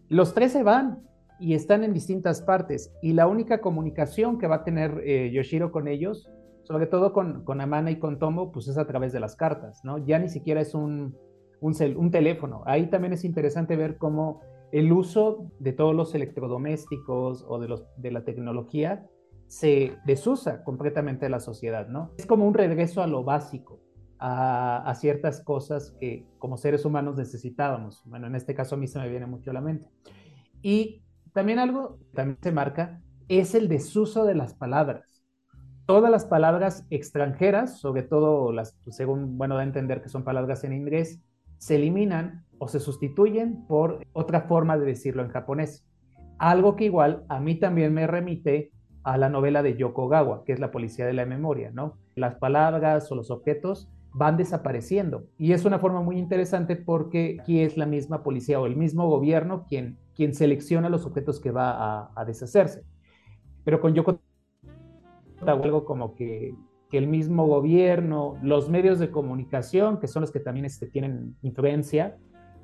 [0.09, 1.01] los tres se van
[1.41, 2.93] y están en distintas partes.
[3.03, 6.31] Y la única comunicación que va a tener eh, Yoshiro con ellos
[6.73, 9.85] sobre todo con, con Amana y con Tomo, pues es a través de las cartas,
[9.85, 9.99] ¿no?
[9.99, 11.15] Ya ni siquiera es un,
[11.61, 12.63] un, un teléfono.
[12.65, 14.41] Ahí también es interesante ver cómo
[14.73, 19.07] el uso de todos los electrodomésticos o de, los, de la tecnología
[19.49, 22.13] se desusa completamente de la sociedad, ¿no?
[22.17, 23.79] Es como un regreso a lo básico,
[24.19, 28.03] a, a, ciertas cosas que como seres humanos necesitábamos.
[28.07, 29.91] Bueno, en este caso a mí se me viene mucho a la mente.
[30.63, 31.03] Y
[31.35, 35.12] también algo también se marca es el desuso de las palabras
[35.87, 40.25] todas las palabras extranjeras, sobre todo las, pues, según, bueno, da a entender que son
[40.25, 41.21] palabras en inglés,
[41.59, 45.85] se eliminan o se sustituyen por otra forma de decirlo en japonés.
[46.39, 48.73] Algo que igual a mí también me remite
[49.05, 51.99] a la novela de Yoko Gawa, que es La policía de la memoria, ¿no?
[52.15, 55.25] Las palabras o los objetos van desapareciendo.
[55.39, 59.09] Y es una forma muy interesante porque aquí es la misma policía o el mismo
[59.09, 62.85] gobierno quien, quien selecciona los objetos que va a, a deshacerse.
[63.65, 64.21] Pero con Yoko
[65.47, 66.55] algo como que,
[66.91, 71.37] que, el mismo gobierno, los medios de comunicación, que son los que también este, tienen
[71.43, 72.17] influencia,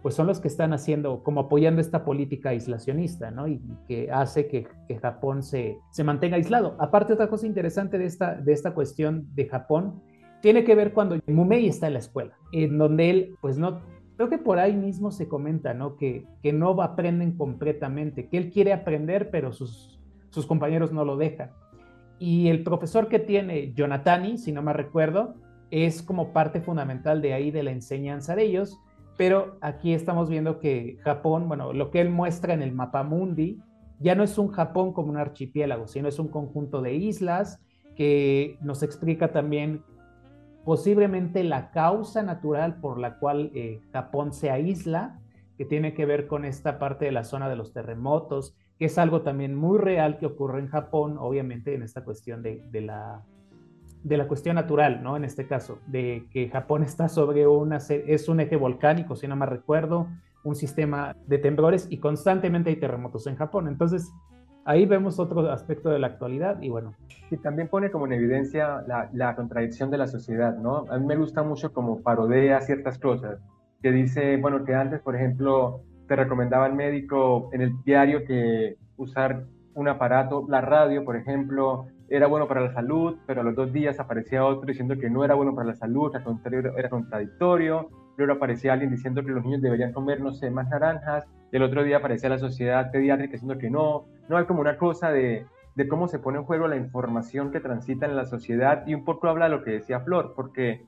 [0.03, 3.49] pues son los que están haciendo, como apoyando esta política aislacionista, ¿no?
[3.49, 6.77] Y, que hace que, que Japón se, se, mantenga aislado.
[6.79, 10.03] Aparte, otra cosa interesante de esta, de esta cuestión de Japón
[10.41, 13.81] tiene que ver cuando Mumei está en la escuela, en donde él, pues no,
[14.17, 15.97] creo que por ahí mismo se comenta, ¿no?
[15.97, 21.17] Que, que no aprenden completamente, que él quiere aprender, pero sus, sus compañeros no lo
[21.17, 21.51] dejan.
[22.19, 25.35] Y el profesor que tiene Jonatani, si no me recuerdo,
[25.71, 28.79] es como parte fundamental de ahí de la enseñanza de ellos,
[29.17, 33.59] pero aquí estamos viendo que Japón, bueno, lo que él muestra en el mapa mundi,
[33.99, 37.61] ya no es un Japón como un archipiélago, sino es un conjunto de islas
[37.97, 39.83] que nos explica también
[40.65, 45.19] posiblemente la causa natural por la cual eh, Japón se aísla,
[45.57, 48.99] que tiene que ver con esta parte de la zona de los terremotos, que es
[48.99, 53.23] algo también muy real que ocurre en Japón, obviamente en esta cuestión de, de la,
[54.05, 55.17] de la cuestión natural, ¿no?
[55.17, 59.37] En este caso, de que Japón está sobre una, es un eje volcánico, si no
[59.37, 60.09] me recuerdo,
[60.45, 63.67] un sistema de temblores y constantemente hay terremotos en Japón.
[63.67, 64.13] Entonces,
[64.65, 66.95] ahí vemos otro aspecto de la actualidad y bueno.
[67.31, 70.85] Y también pone como en evidencia la, la contradicción de la sociedad, ¿no?
[70.91, 73.41] A mí me gusta mucho como parodea ciertas cosas,
[73.83, 78.77] que dice, bueno, que antes, por ejemplo, te recomendaba el médico en el diario que
[78.97, 79.45] usar
[79.75, 83.73] un aparato, la radio, por ejemplo, era bueno para la salud, pero a los dos
[83.73, 87.91] días aparecía otro diciendo que no era bueno para la salud, al contrario, era contradictorio.
[88.17, 91.27] Luego aparecía alguien diciendo que los niños deberían comer, no sé, más naranjas.
[91.53, 94.07] Y el otro día aparecía la sociedad pediátrica diciendo que no.
[94.29, 97.61] No hay como una cosa de, de cómo se pone en juego la información que
[97.61, 100.85] transita en la sociedad y un poco habla de lo que decía Flor, porque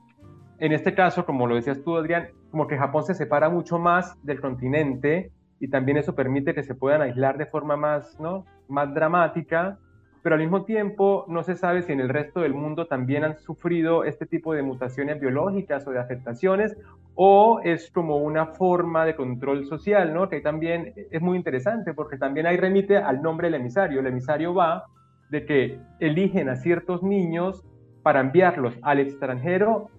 [0.61, 4.15] en este caso, como lo decías tú, Adrián, como que Japón se separa mucho más
[4.23, 8.45] del continente y también eso permite que se puedan aislar de forma más, ¿no?
[8.67, 9.79] más dramática,
[10.21, 13.39] pero al mismo tiempo no se sabe si en el resto del mundo también han
[13.39, 16.77] sufrido este tipo de mutaciones biológicas o de afectaciones
[17.15, 20.29] o es como una forma de control social, ¿no?
[20.29, 23.99] Que también es muy interesante porque también ahí remite al nombre del emisario.
[23.99, 24.85] El emisario va
[25.31, 27.65] de que eligen a ciertos niños
[28.03, 29.89] para enviarlos al extranjero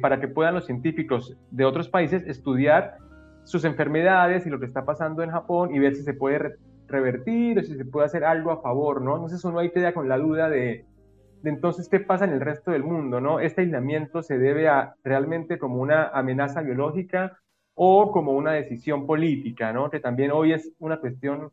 [0.00, 2.96] para que puedan los científicos de otros países estudiar
[3.44, 6.56] sus enfermedades y lo que está pasando en Japón y ver si se puede
[6.88, 9.14] revertir o si se puede hacer algo a favor, ¿no?
[9.14, 10.86] Entonces uno ahí queda con la duda de,
[11.42, 13.40] de entonces qué pasa en el resto del mundo, ¿no?
[13.40, 17.38] Este aislamiento se debe a realmente como una amenaza biológica
[17.74, 19.90] o como una decisión política, ¿no?
[19.90, 21.50] Que también hoy es una cuestión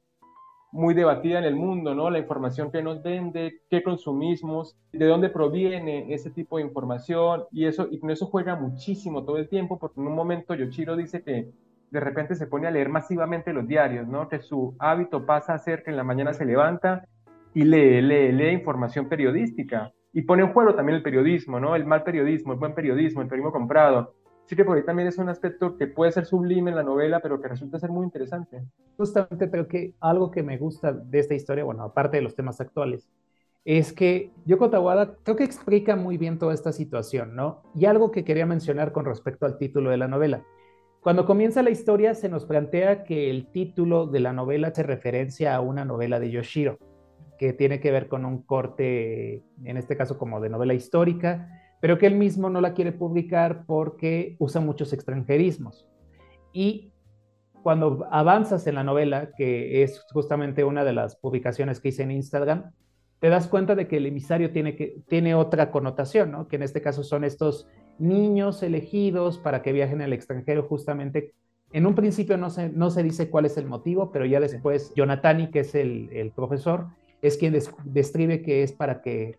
[0.72, 2.10] muy debatida en el mundo, ¿no?
[2.10, 7.66] La información que nos vende, qué consumimos, de dónde proviene ese tipo de información y
[7.66, 11.24] eso y con eso juega muchísimo todo el tiempo porque en un momento Yoshiro dice
[11.24, 11.50] que
[11.92, 14.30] de repente se pone a leer masivamente los diarios, ¿no?
[14.30, 17.06] Que su hábito pasa a ser que en la mañana se levanta
[17.54, 21.76] y lee, lee, lee información periodística y pone en juego también el periodismo, ¿no?
[21.76, 24.14] El mal periodismo, el buen periodismo, el periodismo comprado.
[24.50, 27.20] Así que por ahí también es un aspecto que puede ser sublime en la novela,
[27.20, 28.64] pero que resulta ser muy interesante.
[28.98, 32.60] Justamente creo que algo que me gusta de esta historia, bueno, aparte de los temas
[32.60, 33.08] actuales,
[33.64, 37.62] es que Yoko Tawada creo que explica muy bien toda esta situación, ¿no?
[37.76, 40.44] Y algo que quería mencionar con respecto al título de la novela.
[41.02, 45.54] Cuando comienza la historia se nos plantea que el título de la novela hace referencia
[45.54, 46.80] a una novela de Yoshiro,
[47.38, 51.98] que tiene que ver con un corte, en este caso como de novela histórica, pero
[51.98, 55.88] que él mismo no la quiere publicar porque usa muchos extranjerismos.
[56.52, 56.92] Y
[57.64, 62.12] cuando avanzas en la novela, que es justamente una de las publicaciones que hice en
[62.12, 62.72] Instagram,
[63.20, 66.48] te das cuenta de que el emisario tiene, que, tiene otra connotación, ¿no?
[66.48, 71.34] que en este caso son estos niños elegidos para que viajen al extranjero justamente.
[71.72, 74.94] En un principio no se, no se dice cuál es el motivo, pero ya después
[74.96, 76.88] Jonathan, que es el, el profesor,
[77.22, 79.38] es quien describe que es para que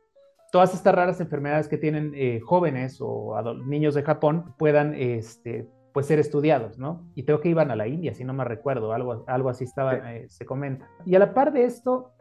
[0.50, 6.06] todas estas raras enfermedades que tienen eh, jóvenes o niños de Japón puedan este, pues
[6.06, 7.04] ser estudiados, ¿no?
[7.14, 10.12] Y creo que iban a la India, si no me recuerdo, algo, algo así estaba,
[10.12, 10.88] eh, se comenta.
[11.06, 12.12] Y a la par de esto,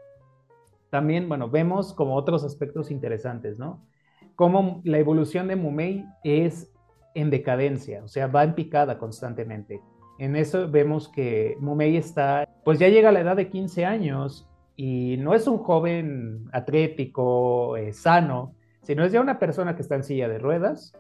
[0.90, 3.86] también, bueno, vemos como otros aspectos interesantes, ¿no?
[4.36, 6.72] Como la evolución de Mumei es
[7.14, 9.82] en decadencia, o sea, va en picada constantemente.
[10.18, 14.49] En eso vemos que Mumei está, pues ya llega a la edad de 15 años
[14.82, 19.96] y no es un joven atlético, eh, sano, sino es ya una persona que está
[19.96, 20.94] en silla de ruedas.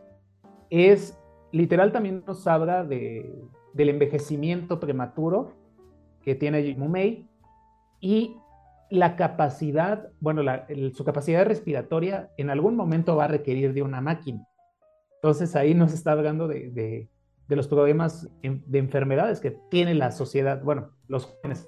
[0.69, 1.17] Es
[1.53, 3.33] literal también nos habla de,
[3.73, 5.53] del envejecimiento prematuro
[6.25, 7.25] que tiene Mumei
[8.01, 8.35] y
[8.89, 10.41] la capacidad, bueno,
[10.93, 14.45] su capacidad respiratoria en algún momento va a requerir de una máquina.
[15.15, 17.07] Entonces ahí nos está hablando de
[17.47, 20.98] los problemas de enfermedades que tiene la sociedad, bueno,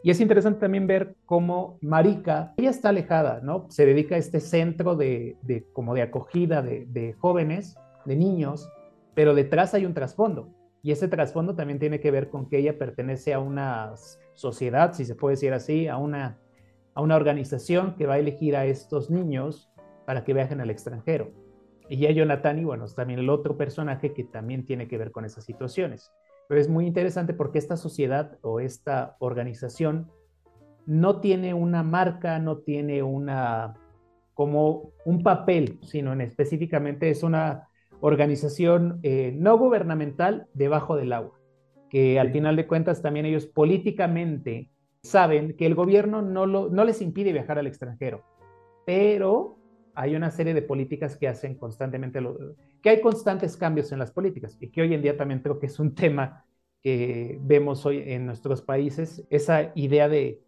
[0.03, 3.65] Y es interesante también ver cómo Marika, ella está alejada, ¿no?
[3.69, 5.37] Se dedica a este centro de,
[5.73, 7.75] como de acogida de, de jóvenes,
[8.05, 8.69] de niños,
[9.15, 10.49] pero detrás hay un trasfondo.
[10.83, 13.93] Y ese trasfondo también tiene que ver con que ella pertenece a una
[14.33, 16.39] sociedad, si se puede decir así, a una,
[16.93, 19.71] a una organización que va a elegir a estos niños
[20.05, 21.31] para que viajen al extranjero.
[21.89, 25.11] Y ya Jonathan, y bueno, es también el otro personaje que también tiene que ver
[25.11, 26.11] con esas situaciones.
[26.51, 30.11] Pero es muy interesante porque esta sociedad o esta organización
[30.85, 33.75] no tiene una marca, no tiene una
[34.33, 37.69] como un papel, sino en específicamente es una
[38.01, 41.39] organización eh, no gubernamental debajo del agua,
[41.89, 44.69] que al final de cuentas también ellos políticamente
[45.03, 48.25] saben que el gobierno no, lo, no les impide viajar al extranjero,
[48.85, 49.55] pero
[49.95, 52.37] hay una serie de políticas que hacen constantemente, lo,
[52.81, 55.67] que hay constantes cambios en las políticas y que hoy en día también creo que
[55.67, 56.45] es un tema
[56.81, 60.41] que vemos hoy en nuestros países, esa idea de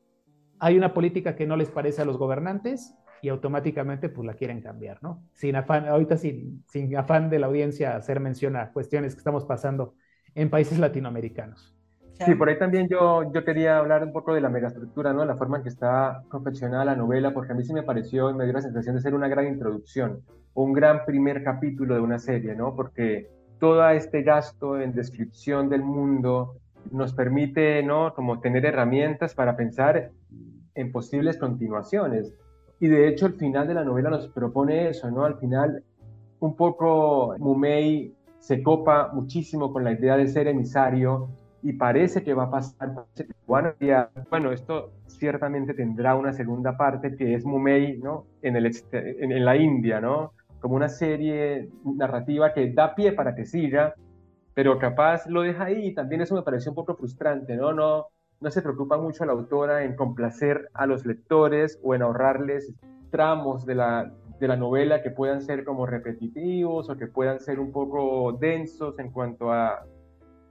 [0.60, 4.62] hay una política que no les parece a los gobernantes y automáticamente pues la quieren
[4.62, 5.24] cambiar, ¿no?
[5.34, 9.46] Sin afán, ahorita sin, sin afán de la audiencia hacer mención a cuestiones que estamos
[9.46, 9.96] pasando
[10.36, 11.76] en países latinoamericanos.
[12.20, 15.26] Sí, por ahí también yo, yo quería hablar un poco de la megastructura, ¿no?
[15.26, 18.34] La forma en que está confeccionada la novela, porque a mí sí me pareció y
[18.36, 20.22] me dio la sensación de ser una gran introducción,
[20.54, 22.76] un gran primer capítulo de una serie, ¿no?
[22.76, 26.58] Porque todo este gasto en descripción del mundo
[26.92, 28.14] nos permite, ¿no?
[28.14, 30.12] Como tener herramientas para pensar
[30.76, 32.34] en posibles continuaciones.
[32.80, 35.26] Y de hecho el final de la novela nos propone eso, ¿no?
[35.26, 35.84] Al final
[36.40, 41.30] un poco Mumei se copa muchísimo con la idea de ser emisario
[41.64, 43.06] y parece que va a pasar.
[43.48, 48.26] Bueno, esto ciertamente tendrá una segunda parte que es Mumei, ¿no?
[48.42, 50.34] En, el, en, en la India, ¿no?
[50.60, 53.96] Como una serie narrativa que da pie para que siga,
[54.54, 57.72] pero capaz lo deja ahí también eso me pareció un poco frustrante, ¿no?
[57.72, 58.08] No,
[58.42, 62.74] no se preocupa mucho la autora en complacer a los lectores o en ahorrarles
[63.10, 67.60] tramos de la, de la novela que puedan ser como repetitivos o que puedan ser
[67.62, 69.86] un poco densos en cuanto a,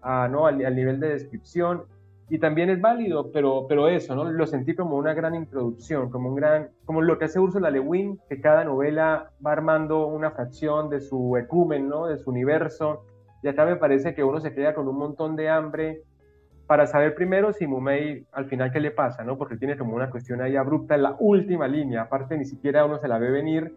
[0.03, 0.47] ¿no?
[0.47, 1.85] Al, nivel de descripción.
[2.29, 4.25] Y también es válido, pero, pero eso, ¿no?
[4.25, 7.83] Lo sentí como una gran introducción, como un gran, como lo que hace Ursula Le
[8.29, 12.07] que cada novela va armando una fracción de su ecumen, ¿no?
[12.07, 13.05] De su universo.
[13.43, 16.03] Y acá me parece que uno se queda con un montón de hambre
[16.67, 19.37] para saber primero si Mumei al final qué le pasa, ¿no?
[19.37, 22.99] Porque tiene como una cuestión ahí abrupta en la última línea, aparte ni siquiera uno
[22.99, 23.75] se la ve venir.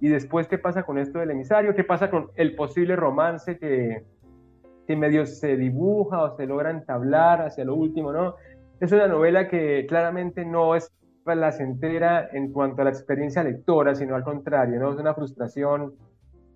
[0.00, 1.76] Y después, ¿qué pasa con esto del emisario?
[1.76, 4.02] ¿Qué pasa con el posible romance que,
[4.86, 8.34] que medio se dibuja o se logra entablar hacia lo último, ¿no?
[8.80, 10.90] Es una novela que claramente no es
[11.24, 14.92] placentera en cuanto a la experiencia lectora, sino al contrario, ¿no?
[14.92, 15.94] Es una frustración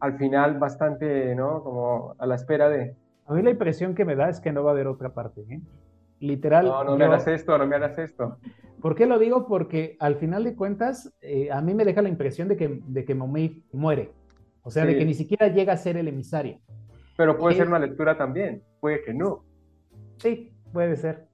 [0.00, 1.62] al final bastante, ¿no?
[1.62, 4.62] Como a la espera de, a mí la impresión que me da es que no
[4.62, 5.42] va a haber otra parte.
[5.48, 5.60] ¿eh?
[6.20, 6.66] Literal.
[6.66, 8.38] No, no me hagas esto, no me hagas esto.
[8.80, 9.46] ¿Por qué lo digo?
[9.46, 13.04] Porque al final de cuentas, eh, a mí me deja la impresión de que, de
[13.04, 14.12] que muere.
[14.62, 16.58] O sea, de que ni siquiera llega a ser el emisario.
[17.16, 19.44] Pero puede ser una lectura también, puede que no.
[20.18, 21.28] Sí, puede ser.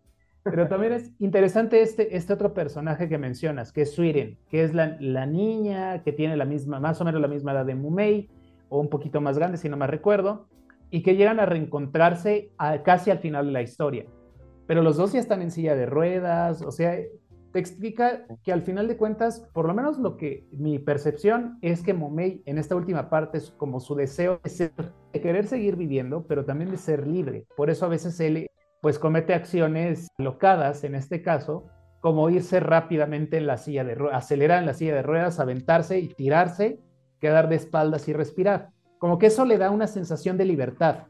[0.45, 4.75] Pero también es interesante este, este otro personaje que mencionas, que es Suiren, que es
[4.75, 8.29] la, la, niña que tiene la misma, más o menos la misma edad de Mumei,
[8.69, 10.49] o un poquito más grande, si no me recuerdo,
[10.91, 12.51] y que llegan a reencontrarse
[12.85, 14.07] casi al final de la historia.
[14.67, 16.99] Pero los dos ya están en silla de ruedas, o sea,
[17.53, 21.83] te explica que al final de cuentas, por lo menos lo que mi percepción es
[21.83, 26.45] que Momei en esta última parte es como su deseo de, querer seguir viviendo, pero
[26.45, 27.47] también de ser libre.
[27.57, 31.67] Por eso a veces él pues comete acciones locadas en este caso,
[32.01, 36.01] como irse rápidamente en la silla de ruedas, acelerar en la silla de ruedas, aventarse
[36.01, 36.81] y tirarse,
[37.21, 38.71] quedar de espaldas y respirar.
[38.99, 41.05] Como que eso le da una sensación de libertad,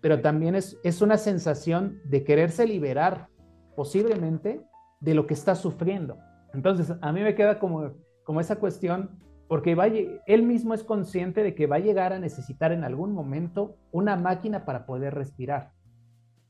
[0.00, 3.28] pero también es, es una sensación de quererse liberar
[3.76, 4.62] posiblemente
[5.00, 6.18] de lo que está sufriendo.
[6.54, 7.92] Entonces, a mí me queda como,
[8.24, 9.10] como esa cuestión,
[9.48, 13.12] porque va, él mismo es consciente de que va a llegar a necesitar en algún
[13.12, 15.72] momento una máquina para poder respirar.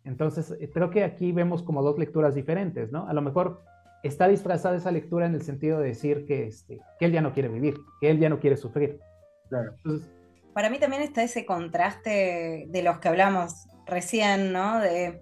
[0.04, 3.06] Entonces, eh, creo que aquí vemos como dos lecturas diferentes, ¿no?
[3.06, 3.62] A lo mejor
[4.02, 7.32] está disfrazada esa lectura en el sentido de decir que, este, que él ya no
[7.32, 9.00] quiere vivir, que él ya no quiere sufrir.
[9.48, 9.74] Claro.
[9.76, 10.08] Entonces,
[10.54, 14.80] para mí también está ese contraste de los que hablamos recién, ¿no?
[14.80, 15.20] De,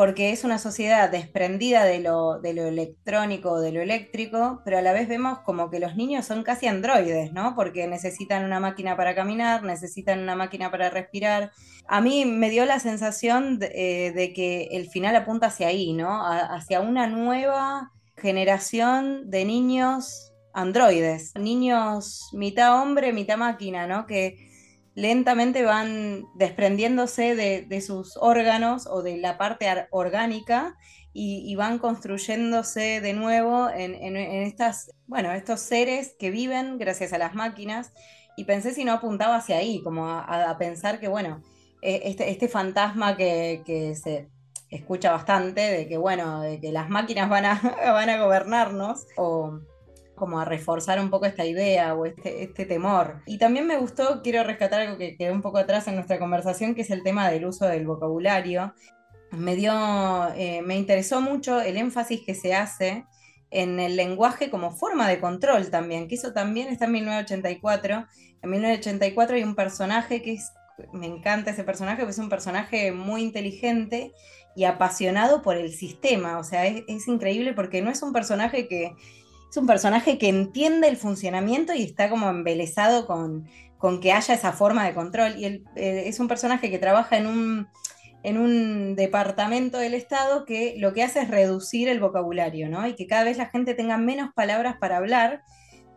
[0.00, 5.08] porque es una sociedad desprendida de lo, electrónico, de lo eléctrico, pero a la vez
[5.08, 7.54] vemos como que los niños son casi androides, ¿no?
[7.54, 11.52] Porque necesitan una máquina para caminar, necesitan una máquina para respirar.
[11.86, 16.24] A mí me dio la sensación de, eh, que el final apunta hacia ahí, ¿no?
[16.24, 24.06] hacia una nueva generación de niños androides, niños mitad hombre, mitad máquina, ¿no?
[24.06, 24.49] Que
[25.00, 30.76] lentamente van desprendiéndose de, sus órganos o de la parte orgánica
[31.14, 37.34] y, van construyéndose de nuevo en, estas, bueno, estos seres que viven gracias a las
[37.34, 37.92] máquinas.
[38.36, 41.42] Y pensé si no apuntaba hacia ahí, como a, pensar que, bueno,
[41.82, 44.28] e, este, este fantasma que, que, se
[44.68, 47.60] escucha bastante, de que, bueno, de que las máquinas van a,
[47.92, 49.60] van a gobernarnos, o
[50.20, 53.22] como a reforzar un poco esta idea o este, este temor.
[53.26, 56.76] Y también me gustó, quiero rescatar algo que quedó un poco atrás en nuestra conversación,
[56.76, 58.74] que es el tema del uso del vocabulario.
[59.32, 59.72] Me dio,
[60.36, 63.04] eh, me interesó mucho el énfasis que se hace
[63.50, 68.06] en el lenguaje como forma de control también, que eso también está en 1984.
[68.42, 70.52] En 1984 hay un personaje que es,
[70.92, 74.12] me encanta ese personaje, porque es un personaje muy inteligente
[74.54, 78.66] y apasionado por el sistema, o sea, es, es increíble porque no es un personaje
[78.68, 78.92] que
[79.50, 83.48] es un personaje que entiende el funcionamiento y está como embelesado con,
[83.78, 85.34] con que haya esa forma de control.
[85.38, 87.66] Y eh, es un personaje que trabaja en un,
[88.22, 92.86] en un departamento del Estado que lo que hace es reducir el vocabulario, ¿no?
[92.86, 95.42] Y que cada vez la gente tenga menos palabras para hablar,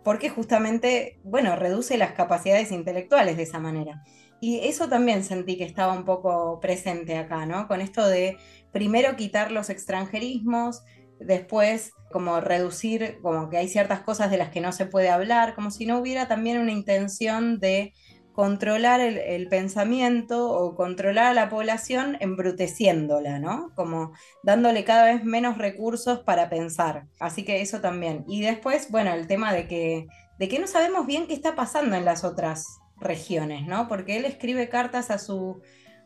[0.04, 4.04] porque justamente, bueno, reduce las capacidades intelectuales de esa manera.
[4.42, 7.68] Y eso también sentí que estaba un poco presente acá, ¿no?
[7.68, 8.38] Con esto de
[8.72, 10.84] primero quitar los extranjerismos,
[11.26, 15.56] después como reducir, como que hay ciertas cosas de las que no se puede hablar,
[15.56, 17.94] como si no hubiera también una intención de
[18.34, 23.72] controlar el, pensamiento o controlar a la población embruteciéndola, ¿no?
[23.76, 24.12] Como
[24.42, 27.06] dándole cada vez menos recursos para pensar.
[27.20, 28.26] Así que eso también.
[28.28, 30.08] Y después, bueno, el tema de que,
[30.40, 32.66] de que no sabemos bien qué está pasando en las otras
[33.00, 33.88] regiones, ¿no?
[33.88, 35.62] Porque él escribe cartas a su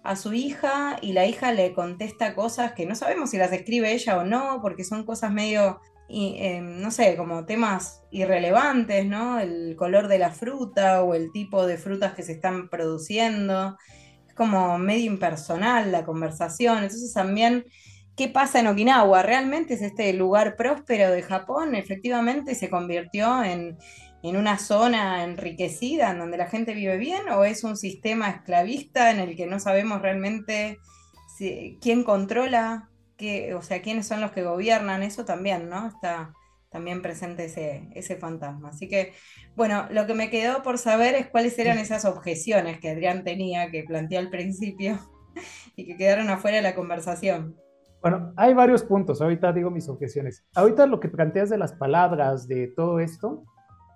[0.08, 3.92] a su hija y la hija le contesta cosas que no sabemos si las escribe
[3.92, 9.38] ella o no, porque son cosas medio, em, no sé, como temas irrelevantes, ¿no?
[9.38, 13.78] El color de la fruta o el tipo de frutas que se están produciendo.
[14.26, 16.78] Es como medio impersonal la conversación.
[16.84, 17.66] Entonces también,
[18.16, 19.24] ¿qué pasa en Okinawa?
[19.24, 21.76] ¿Realmente es este lugar próspero de Japón?
[21.76, 23.78] Efectivamente se convirtió en
[24.24, 29.12] en una zona enriquecida en donde la gente vive bien o es un sistema esclavista
[29.12, 30.80] en el que no sabemos realmente
[31.82, 35.88] quién controla, qué, o sea, quiénes son los que gobiernan, eso también, ¿no?
[35.88, 36.34] Está
[36.70, 38.70] también presente ese, ese fantasma.
[38.70, 39.14] Así que,
[39.56, 43.72] bueno, lo que me quedó por saber es cuáles eran esas objeciones que Adrián tenía,
[43.72, 45.00] que planteó al principio
[45.76, 47.56] y que quedaron afuera de la conversación.
[48.02, 50.46] Bueno, hay varios puntos, ahorita digo mis objeciones.
[50.56, 53.44] Ahorita lo que planteas de las palabras, de todo esto,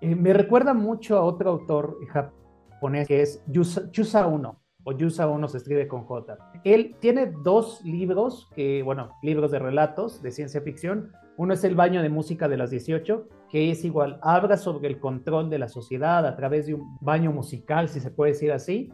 [0.02, 5.47] eh, me recuerda mucho a otro autor japonés que es Yusa, Uno, o Yusa Uno
[5.47, 6.38] se escribe con J.
[6.64, 11.12] Él tiene dos libros, que, bueno, libros de relatos de ciencia ficción.
[11.38, 14.99] Uno es El baño de música de las 18, que es igual, habla sobre el
[14.99, 18.91] control de la sociedad a través de un baño musical, si se puede decir así.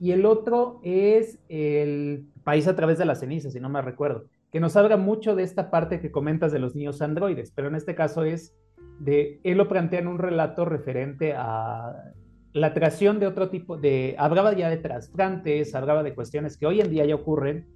[0.00, 4.24] Y el otro es El país a través de las cenizas, si no me recuerdo,
[4.50, 7.76] que nos habla mucho de esta parte que comentas de los niños androides, pero en
[7.76, 8.56] este caso es
[8.98, 12.12] de, él lo plantea en un relato referente a
[12.52, 16.80] la creación de otro tipo de, hablaba ya de trasplantes, hablaba de cuestiones que hoy
[16.80, 17.66] en día ya ocurren,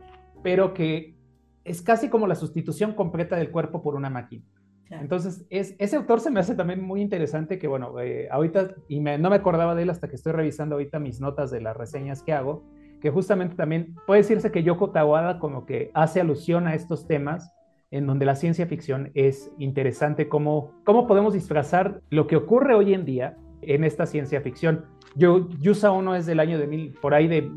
[0.43, 1.17] pero que
[1.65, 4.45] es casi como la sustitución completa del cuerpo por una máquina.
[4.91, 9.01] Entonces, es, ese autor se me hace también muy interesante que, bueno, eh, ahorita, y
[9.01, 12.23] no me acordaba de él hasta que estoy revisando ahorita mis notas de las reseñas
[12.23, 12.65] que hago,
[13.01, 17.55] que justamente también puede decirse que Yoko Tawada como que hace alusión a estos temas
[17.93, 22.95] en donde la ciencia ficción es interesante, cómo, cómo podemos disfrazar lo que ocurre hoy
[22.95, 24.87] en día en esta ciencia ficción.
[25.15, 27.53] Yo, Yusa 1 es del año de mil, por ahí de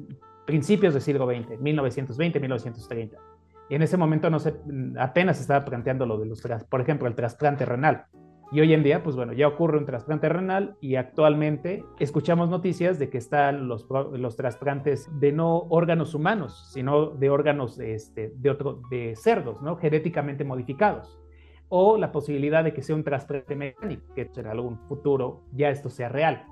[0.46, 3.18] principios del siglo XX, 1920, 1930.
[3.70, 4.56] Y en ese momento no sé,
[5.00, 8.06] apenas estaba planteando lo de los, por ejemplo, el trasplante renal.
[8.52, 13.00] Y hoy en día, pues bueno, ya ocurre un trasplante renal y actualmente escuchamos noticias
[13.00, 18.50] de que están los, los trasplantes de no órganos humanos, sino de órganos este, de,
[18.50, 19.78] otro, de cerdos, ¿no?
[19.78, 21.20] Genéticamente modificados.
[21.70, 25.90] O la posibilidad de que sea un trasplante mecánico, que en algún futuro ya esto
[25.90, 26.46] sea real.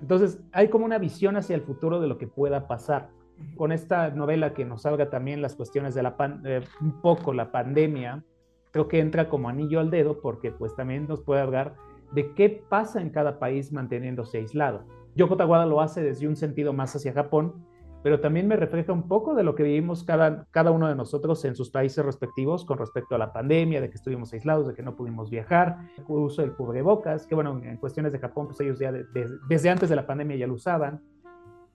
[0.00, 3.10] Entonces, hay como una visión hacia el futuro de lo que pueda pasar.
[3.56, 7.52] Con esta novela que nos salga también las cuestiones de la eh, un poco la
[7.52, 8.24] pandemia,
[8.74, 11.76] creo que entra como anillo al dedo porque pues también nos puede hablar
[12.10, 14.84] de qué pasa en cada país manteniéndose aislado.
[15.14, 17.64] Yoko Tawada lo hace desde un sentido más hacia Japón,
[18.02, 21.44] pero también me refleja un poco de lo que vivimos cada, cada uno de nosotros
[21.44, 24.82] en sus países respectivos con respecto a la pandemia, de que estuvimos aislados, de que
[24.82, 28.80] no pudimos viajar, el uso del cubrebocas, que bueno, en cuestiones de Japón, pues ellos
[28.80, 31.00] ya desde antes de la pandemia ya lo usaban.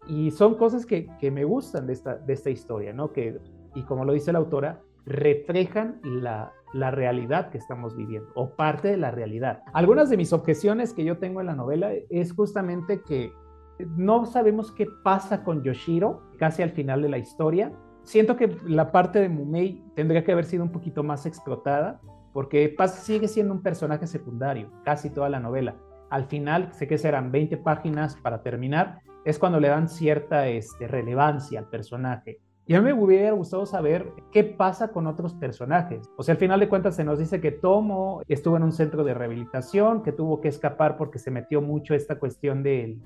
[0.06, 3.14] Y son cosas que, que me gustan de esta, de esta historia, ¿no?
[3.14, 3.39] Que,
[3.74, 8.90] y como lo dice la autora, reflejan la, la realidad que estamos viviendo o parte
[8.90, 9.64] de la realidad.
[9.74, 13.34] Algunas de mis objeciones que yo tengo en la novela es justamente que
[13.96, 17.72] No sabemos qué pasa con Yoshiro casi al final de la historia.
[18.04, 22.02] Siento que la parte de Mumei tendría que haber sido un poquito más explotada,
[22.34, 25.76] porque sigue siendo un personaje secundario, casi toda la novela.
[26.10, 30.88] Al final, sé que serán 20 páginas para terminar, es cuando le dan cierta este,
[30.88, 32.42] relevancia al personaje.
[32.70, 36.08] Y a mí me hubiera gustado saber qué pasa con otros personajes.
[36.18, 39.04] O sea, al final de cuentas se nos dice que Tomo estuvo en un centro
[39.04, 43.00] de rehabilitación, que tuvo que escapar porque se metió mucho esta cuestión de,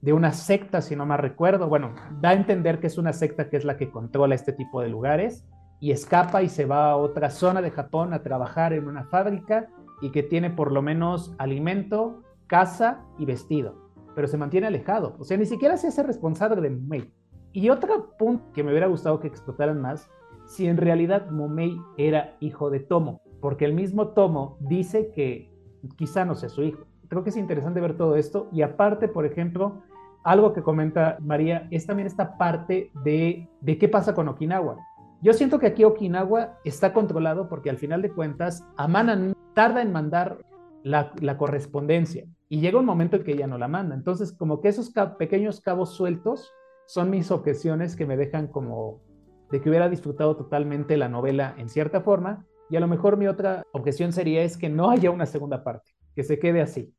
[0.00, 1.68] de una secta, si no mal recuerdo.
[1.68, 4.82] Bueno, da a entender que es una secta que es la que controla este tipo
[4.82, 5.44] de lugares
[5.78, 9.68] y escapa y se va a otra zona de Japón a trabajar en una fábrica
[10.02, 13.76] y que tiene por lo menos alimento, casa y vestido,
[14.16, 15.14] pero se mantiene alejado.
[15.20, 17.12] O sea, ni siquiera se hace responsable de Mei.
[17.52, 20.10] Y otro punto que me hubiera gustado que explotaran más,
[20.46, 25.52] si en realidad Momei era hijo de Tomo, porque el mismo Tomo dice que
[25.96, 26.84] quizá no sea su hijo.
[27.08, 29.82] Creo que es interesante ver todo esto y aparte, por ejemplo,
[30.24, 34.76] algo que comenta María es también esta parte de, de qué pasa con Okinawa.
[35.20, 39.92] Yo siento que aquí Okinawa está controlado porque al final de cuentas Amana tarda en
[39.92, 40.38] mandar
[40.82, 43.94] la, la correspondencia y llega un momento en que ella no la manda.
[43.94, 46.52] Entonces, como que esos pequeños cabos sueltos
[46.88, 49.02] son mis objeciones que me dejan como
[49.50, 52.46] de que hubiera disfrutado totalmente la novela en cierta forma.
[52.70, 55.92] Y a lo mejor mi otra objeción sería es que no haya una segunda parte,
[56.16, 56.94] que se quede así.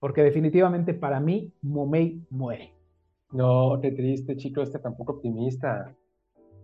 [0.00, 2.74] Porque definitivamente para mí Momei muere.
[3.30, 5.94] No, qué triste, chico, este tampoco optimista.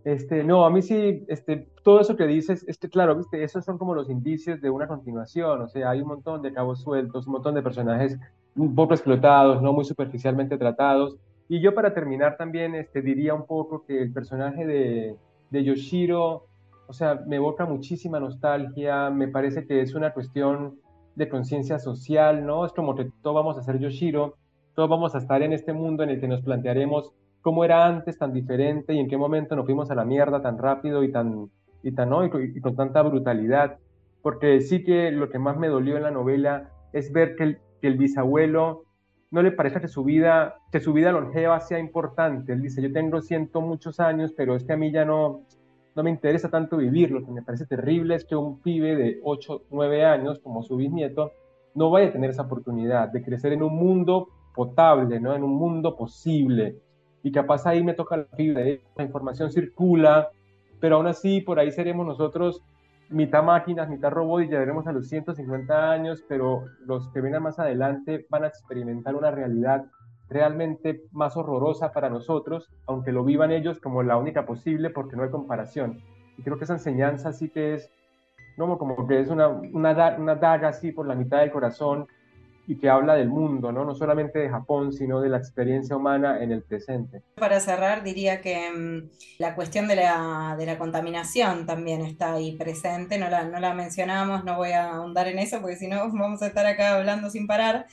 [0.03, 3.77] Este, no, a mí sí, este, todo eso que dices, este, claro, viste, esos son
[3.77, 7.33] como los indicios de una continuación, o sea, hay un montón de cabos sueltos, un
[7.33, 8.19] montón de personajes
[8.55, 11.17] un poco explotados, no muy superficialmente tratados,
[11.47, 15.15] y yo para terminar también este, diría un poco que el personaje de,
[15.51, 16.47] de Yoshiro,
[16.87, 20.79] o sea, me evoca muchísima nostalgia, me parece que es una cuestión
[21.15, 22.65] de conciencia social, ¿no?
[22.65, 24.35] Es como que todos vamos a ser Yoshiro,
[24.75, 28.17] todos vamos a estar en este mundo en el que nos plantearemos cómo era antes
[28.17, 31.49] tan diferente y en qué momento nos fuimos a la mierda tan rápido y tan
[31.83, 32.25] y tan ¿no?
[32.25, 33.77] y, con tanta brutalidad,
[34.23, 37.59] porque sí que lo que más me dolió en la novela es ver que el,
[37.79, 38.84] que el bisabuelo
[39.35, 42.53] no le parece que su vida, que su vida longeva sea importante.
[42.53, 45.41] Él dice, yo tengo ciento muchos años, pero es que a mí ya no,
[45.93, 47.11] no me interesa tanto vivir.
[47.11, 50.77] Lo que me parece terrible es que un pibe de 8, 9 años, como su
[50.77, 51.33] bisnieto,
[51.73, 55.35] no vaya a tener esa oportunidad de crecer en un mundo potable, ¿no?
[55.35, 56.77] en un mundo posible.
[57.21, 58.63] Y capaz ahí me toca la fibra,
[58.95, 60.29] la información circula,
[60.79, 62.63] pero aún así por ahí seremos nosotros
[63.09, 67.59] mitad máquinas, mitad robot y llegaremos a los 150 años, pero los que vengan más
[67.59, 69.85] adelante van a experimentar una realidad
[70.29, 75.23] realmente más horrorosa para nosotros, aunque lo vivan ellos como la única posible porque no
[75.23, 76.01] hay comparación.
[76.37, 77.91] Y creo que esa enseñanza sí que es
[78.57, 82.07] como, como que es una, una, una daga así por la mitad del corazón
[82.67, 83.85] y que habla del mundo, ¿no?
[83.85, 87.21] no solamente de Japón, sino de la experiencia humana en el presente.
[87.35, 89.09] Para cerrar, diría que mm,
[89.39, 93.73] la cuestión de la, de la, contaminación también está ahí presente, no la, no la
[93.73, 97.29] mencionamos, no voy a ahondar en eso porque si no vamos a estar acá hablando
[97.29, 97.85] sin parar,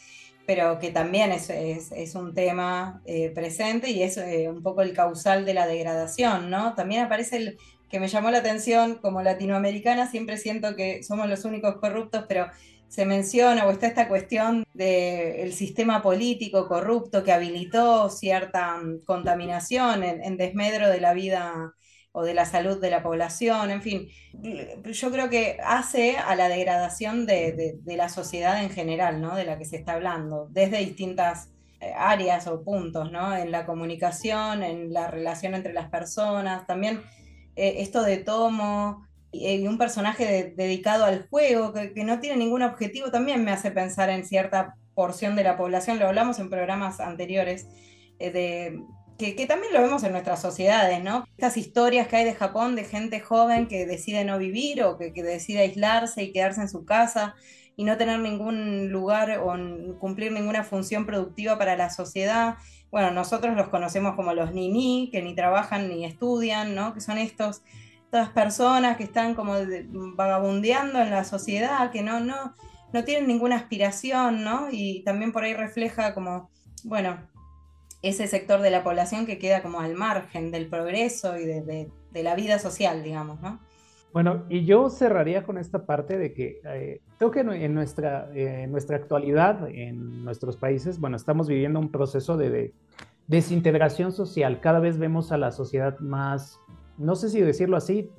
[0.46, 4.82] pero que también es, es, es un tema eh, presente y es eh, un poco
[4.82, 6.74] el causal de la degradación, ¿no?
[6.74, 7.58] También aparece el
[7.88, 12.46] que me llamó la atención, como latinoamericana siempre siento que somos los únicos corruptos, pero
[12.93, 20.05] se menciona o está esta cuestión del sistema político corrupto que habilitó cierta mm, contaminación
[20.05, 21.72] en, desmedro de la vida
[22.12, 24.09] o de la salud de la población, en fin,
[24.84, 29.36] yo creo que hace a la degradación de, la sociedad en general, ¿no?
[29.36, 31.49] De la que se está hablando, desde distintas
[31.80, 33.34] eh, áreas o puntos, ¿no?
[33.34, 37.01] En la comunicación, en la relación entre las personas, también
[37.57, 43.10] eh, esto de tomo, y un personaje dedicado al juego, que, no tiene ningún objetivo,
[43.10, 47.66] también me hace pensar en cierta porción de la población, lo hablamos en programas anteriores,
[48.18, 48.82] eh, de,
[49.18, 51.24] que, también lo vemos en nuestras sociedades, ¿no?
[51.36, 55.14] Estas historias que hay de Japón de gente joven que decide no vivir o que,
[55.14, 57.34] que decide aislarse y quedarse en su casa
[57.74, 59.54] y no tener ningún lugar o
[59.98, 62.56] cumplir ninguna función productiva para la sociedad.
[62.90, 66.92] Bueno, nosotros los conocemos como los nini, que ni trabajan ni estudian, ¿no?
[66.92, 67.62] Que son estos
[68.12, 69.54] estas personas que están como
[70.16, 72.52] vagabundeando en la sociedad, que no, no,
[72.92, 74.68] no tienen ninguna aspiración, ¿no?
[74.70, 76.50] Y también por ahí refleja como,
[76.84, 77.16] bueno,
[78.02, 81.90] ese sector de la población que queda como al margen del progreso y de,
[82.22, 83.60] la vida social, digamos, ¿no?
[84.12, 88.70] Bueno, y yo cerraría con esta parte de que eh, creo que en nuestra, en
[88.70, 92.74] nuestra actualidad, en nuestros países, bueno, estamos viviendo un proceso de
[93.26, 94.60] desintegración social.
[94.60, 96.60] Cada vez vemos a la sociedad más
[96.99, 98.11] no sé si decirlo así,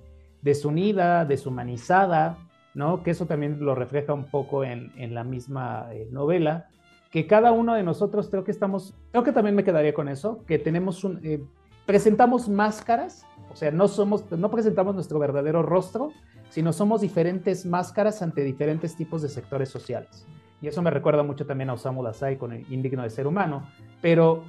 [0.42, 2.38] desunida, deshumanizada,
[2.74, 3.04] ¿no?
[3.04, 6.68] Que eso también lo refleja un poco en, la misma eh, novela.
[7.12, 10.44] que cada uno de nosotros creo que estamos, creo que también me quedaría con eso,
[10.48, 11.44] que tenemos un, eh,
[11.86, 16.12] presentamos máscaras, o sea, no somos, no presentamos nuestro verdadero rostro,
[16.50, 20.26] sino somos diferentes máscaras ante diferentes tipos de sectores sociales.
[20.62, 23.68] Y eso me recuerda mucho también a Osamu Dazai con el Indigno de Ser Humano,
[24.02, 24.44] pero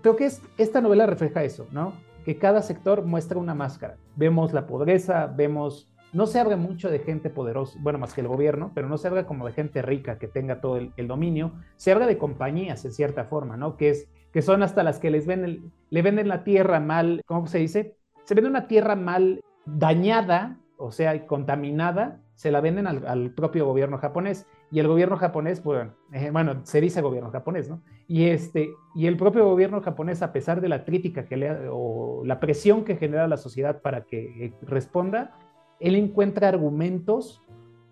[0.00, 1.92] creo que es, esta novela refleja eso, ¿no?
[2.26, 3.96] Que cada sector muestra una máscara.
[4.16, 8.28] Vemos la pobreza, vemos no se habla mucho de gente poderosa, bueno, más que el
[8.28, 11.52] gobierno, pero no se habla como de gente rica que tenga todo el, dominio.
[11.76, 13.76] Se habla de compañías, en cierta forma, ¿no?
[13.76, 17.46] Que, es, que son hasta las que les venden, le venden la tierra mal, ¿cómo
[17.46, 17.96] se dice?
[18.24, 23.98] Se vende una tierra mal dañada, o sea, contaminada, se la venden al, propio gobierno
[23.98, 24.46] japonés.
[24.70, 27.82] Y el gobierno japonés, bueno, eh, bueno, se dice gobierno japonés, ¿no?
[28.08, 32.22] Y, este, y el propio gobierno japonés, a pesar de la crítica que le, o
[32.24, 35.38] la presión que genera la sociedad para que eh, responda,
[35.78, 37.42] él encuentra argumentos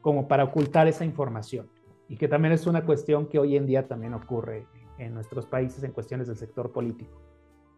[0.01, 1.69] como para ocultar esa información
[2.09, 4.67] y que también es una cuestión que hoy en día también ocurre
[4.99, 7.21] en nuestros países en cuestiones del sector político.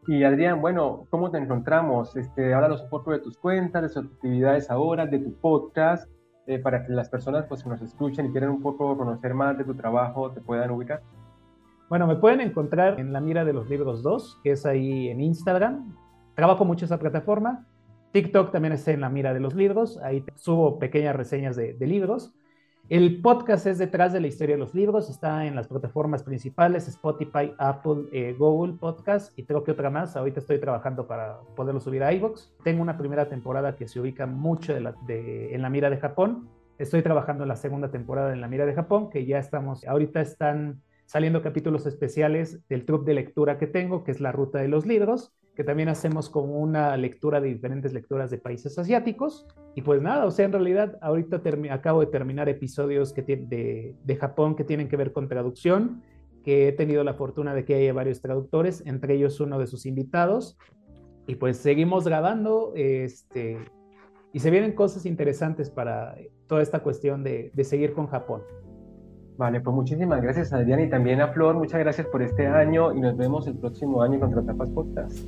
[0.07, 2.17] Y Adrián, bueno, ¿cómo te encontramos?
[2.17, 6.09] Este, háblanos un poco de tus cuentas, de tus actividades ahora, de tu podcast,
[6.47, 9.59] eh, para que las personas pues, que nos escuchen y quieren un poco conocer más
[9.59, 11.03] de tu trabajo te puedan ubicar.
[11.89, 15.21] Bueno, me pueden encontrar en La Mira de los Libros 2, que es ahí en
[15.21, 15.95] Instagram.
[16.35, 17.65] Trabajo mucho esa plataforma.
[18.17, 22.33] TikTok también está en la mira de los libros, ahí subo pequeñas reseñas de, libros.
[22.89, 26.87] El podcast es detrás de la historia de los libros, está en las plataformas principales,
[26.87, 30.15] Spotify, Apple, eh, Google Podcast y creo que otra más.
[30.17, 32.53] Ahorita estoy trabajando para poderlo subir a iVoox.
[32.63, 34.85] Tengo una primera temporada que se ubica mucho en
[35.63, 36.49] la mira de Japón.
[36.79, 40.21] Estoy trabajando en la segunda temporada en la mira de Japón, que ya estamos, ahorita
[40.21, 44.69] están saliendo capítulos especiales del truc de lectura que tengo, que es la ruta de
[44.69, 49.47] los libros que también hacemos como una lectura de diferentes lecturas de países asiáticos.
[49.75, 51.41] Y pues nada, o sea, en realidad ahorita
[51.71, 56.03] acabo de terminar episodios que de, de Japón que tienen que ver con traducción,
[56.45, 59.87] que he tenido la fortuna de que haya varios traductores, entre ellos uno de sus
[59.87, 60.59] invitados.
[61.27, 63.59] Y pues seguimos grabando, este,
[64.33, 68.43] y se vienen cosas interesantes para toda esta cuestión de, de seguir con Japón.
[69.37, 73.01] Vale, pues muchísimas gracias Adrián y también a Flor, muchas gracias por este año y
[73.01, 75.19] nos vemos el próximo año con Tapas Podcast.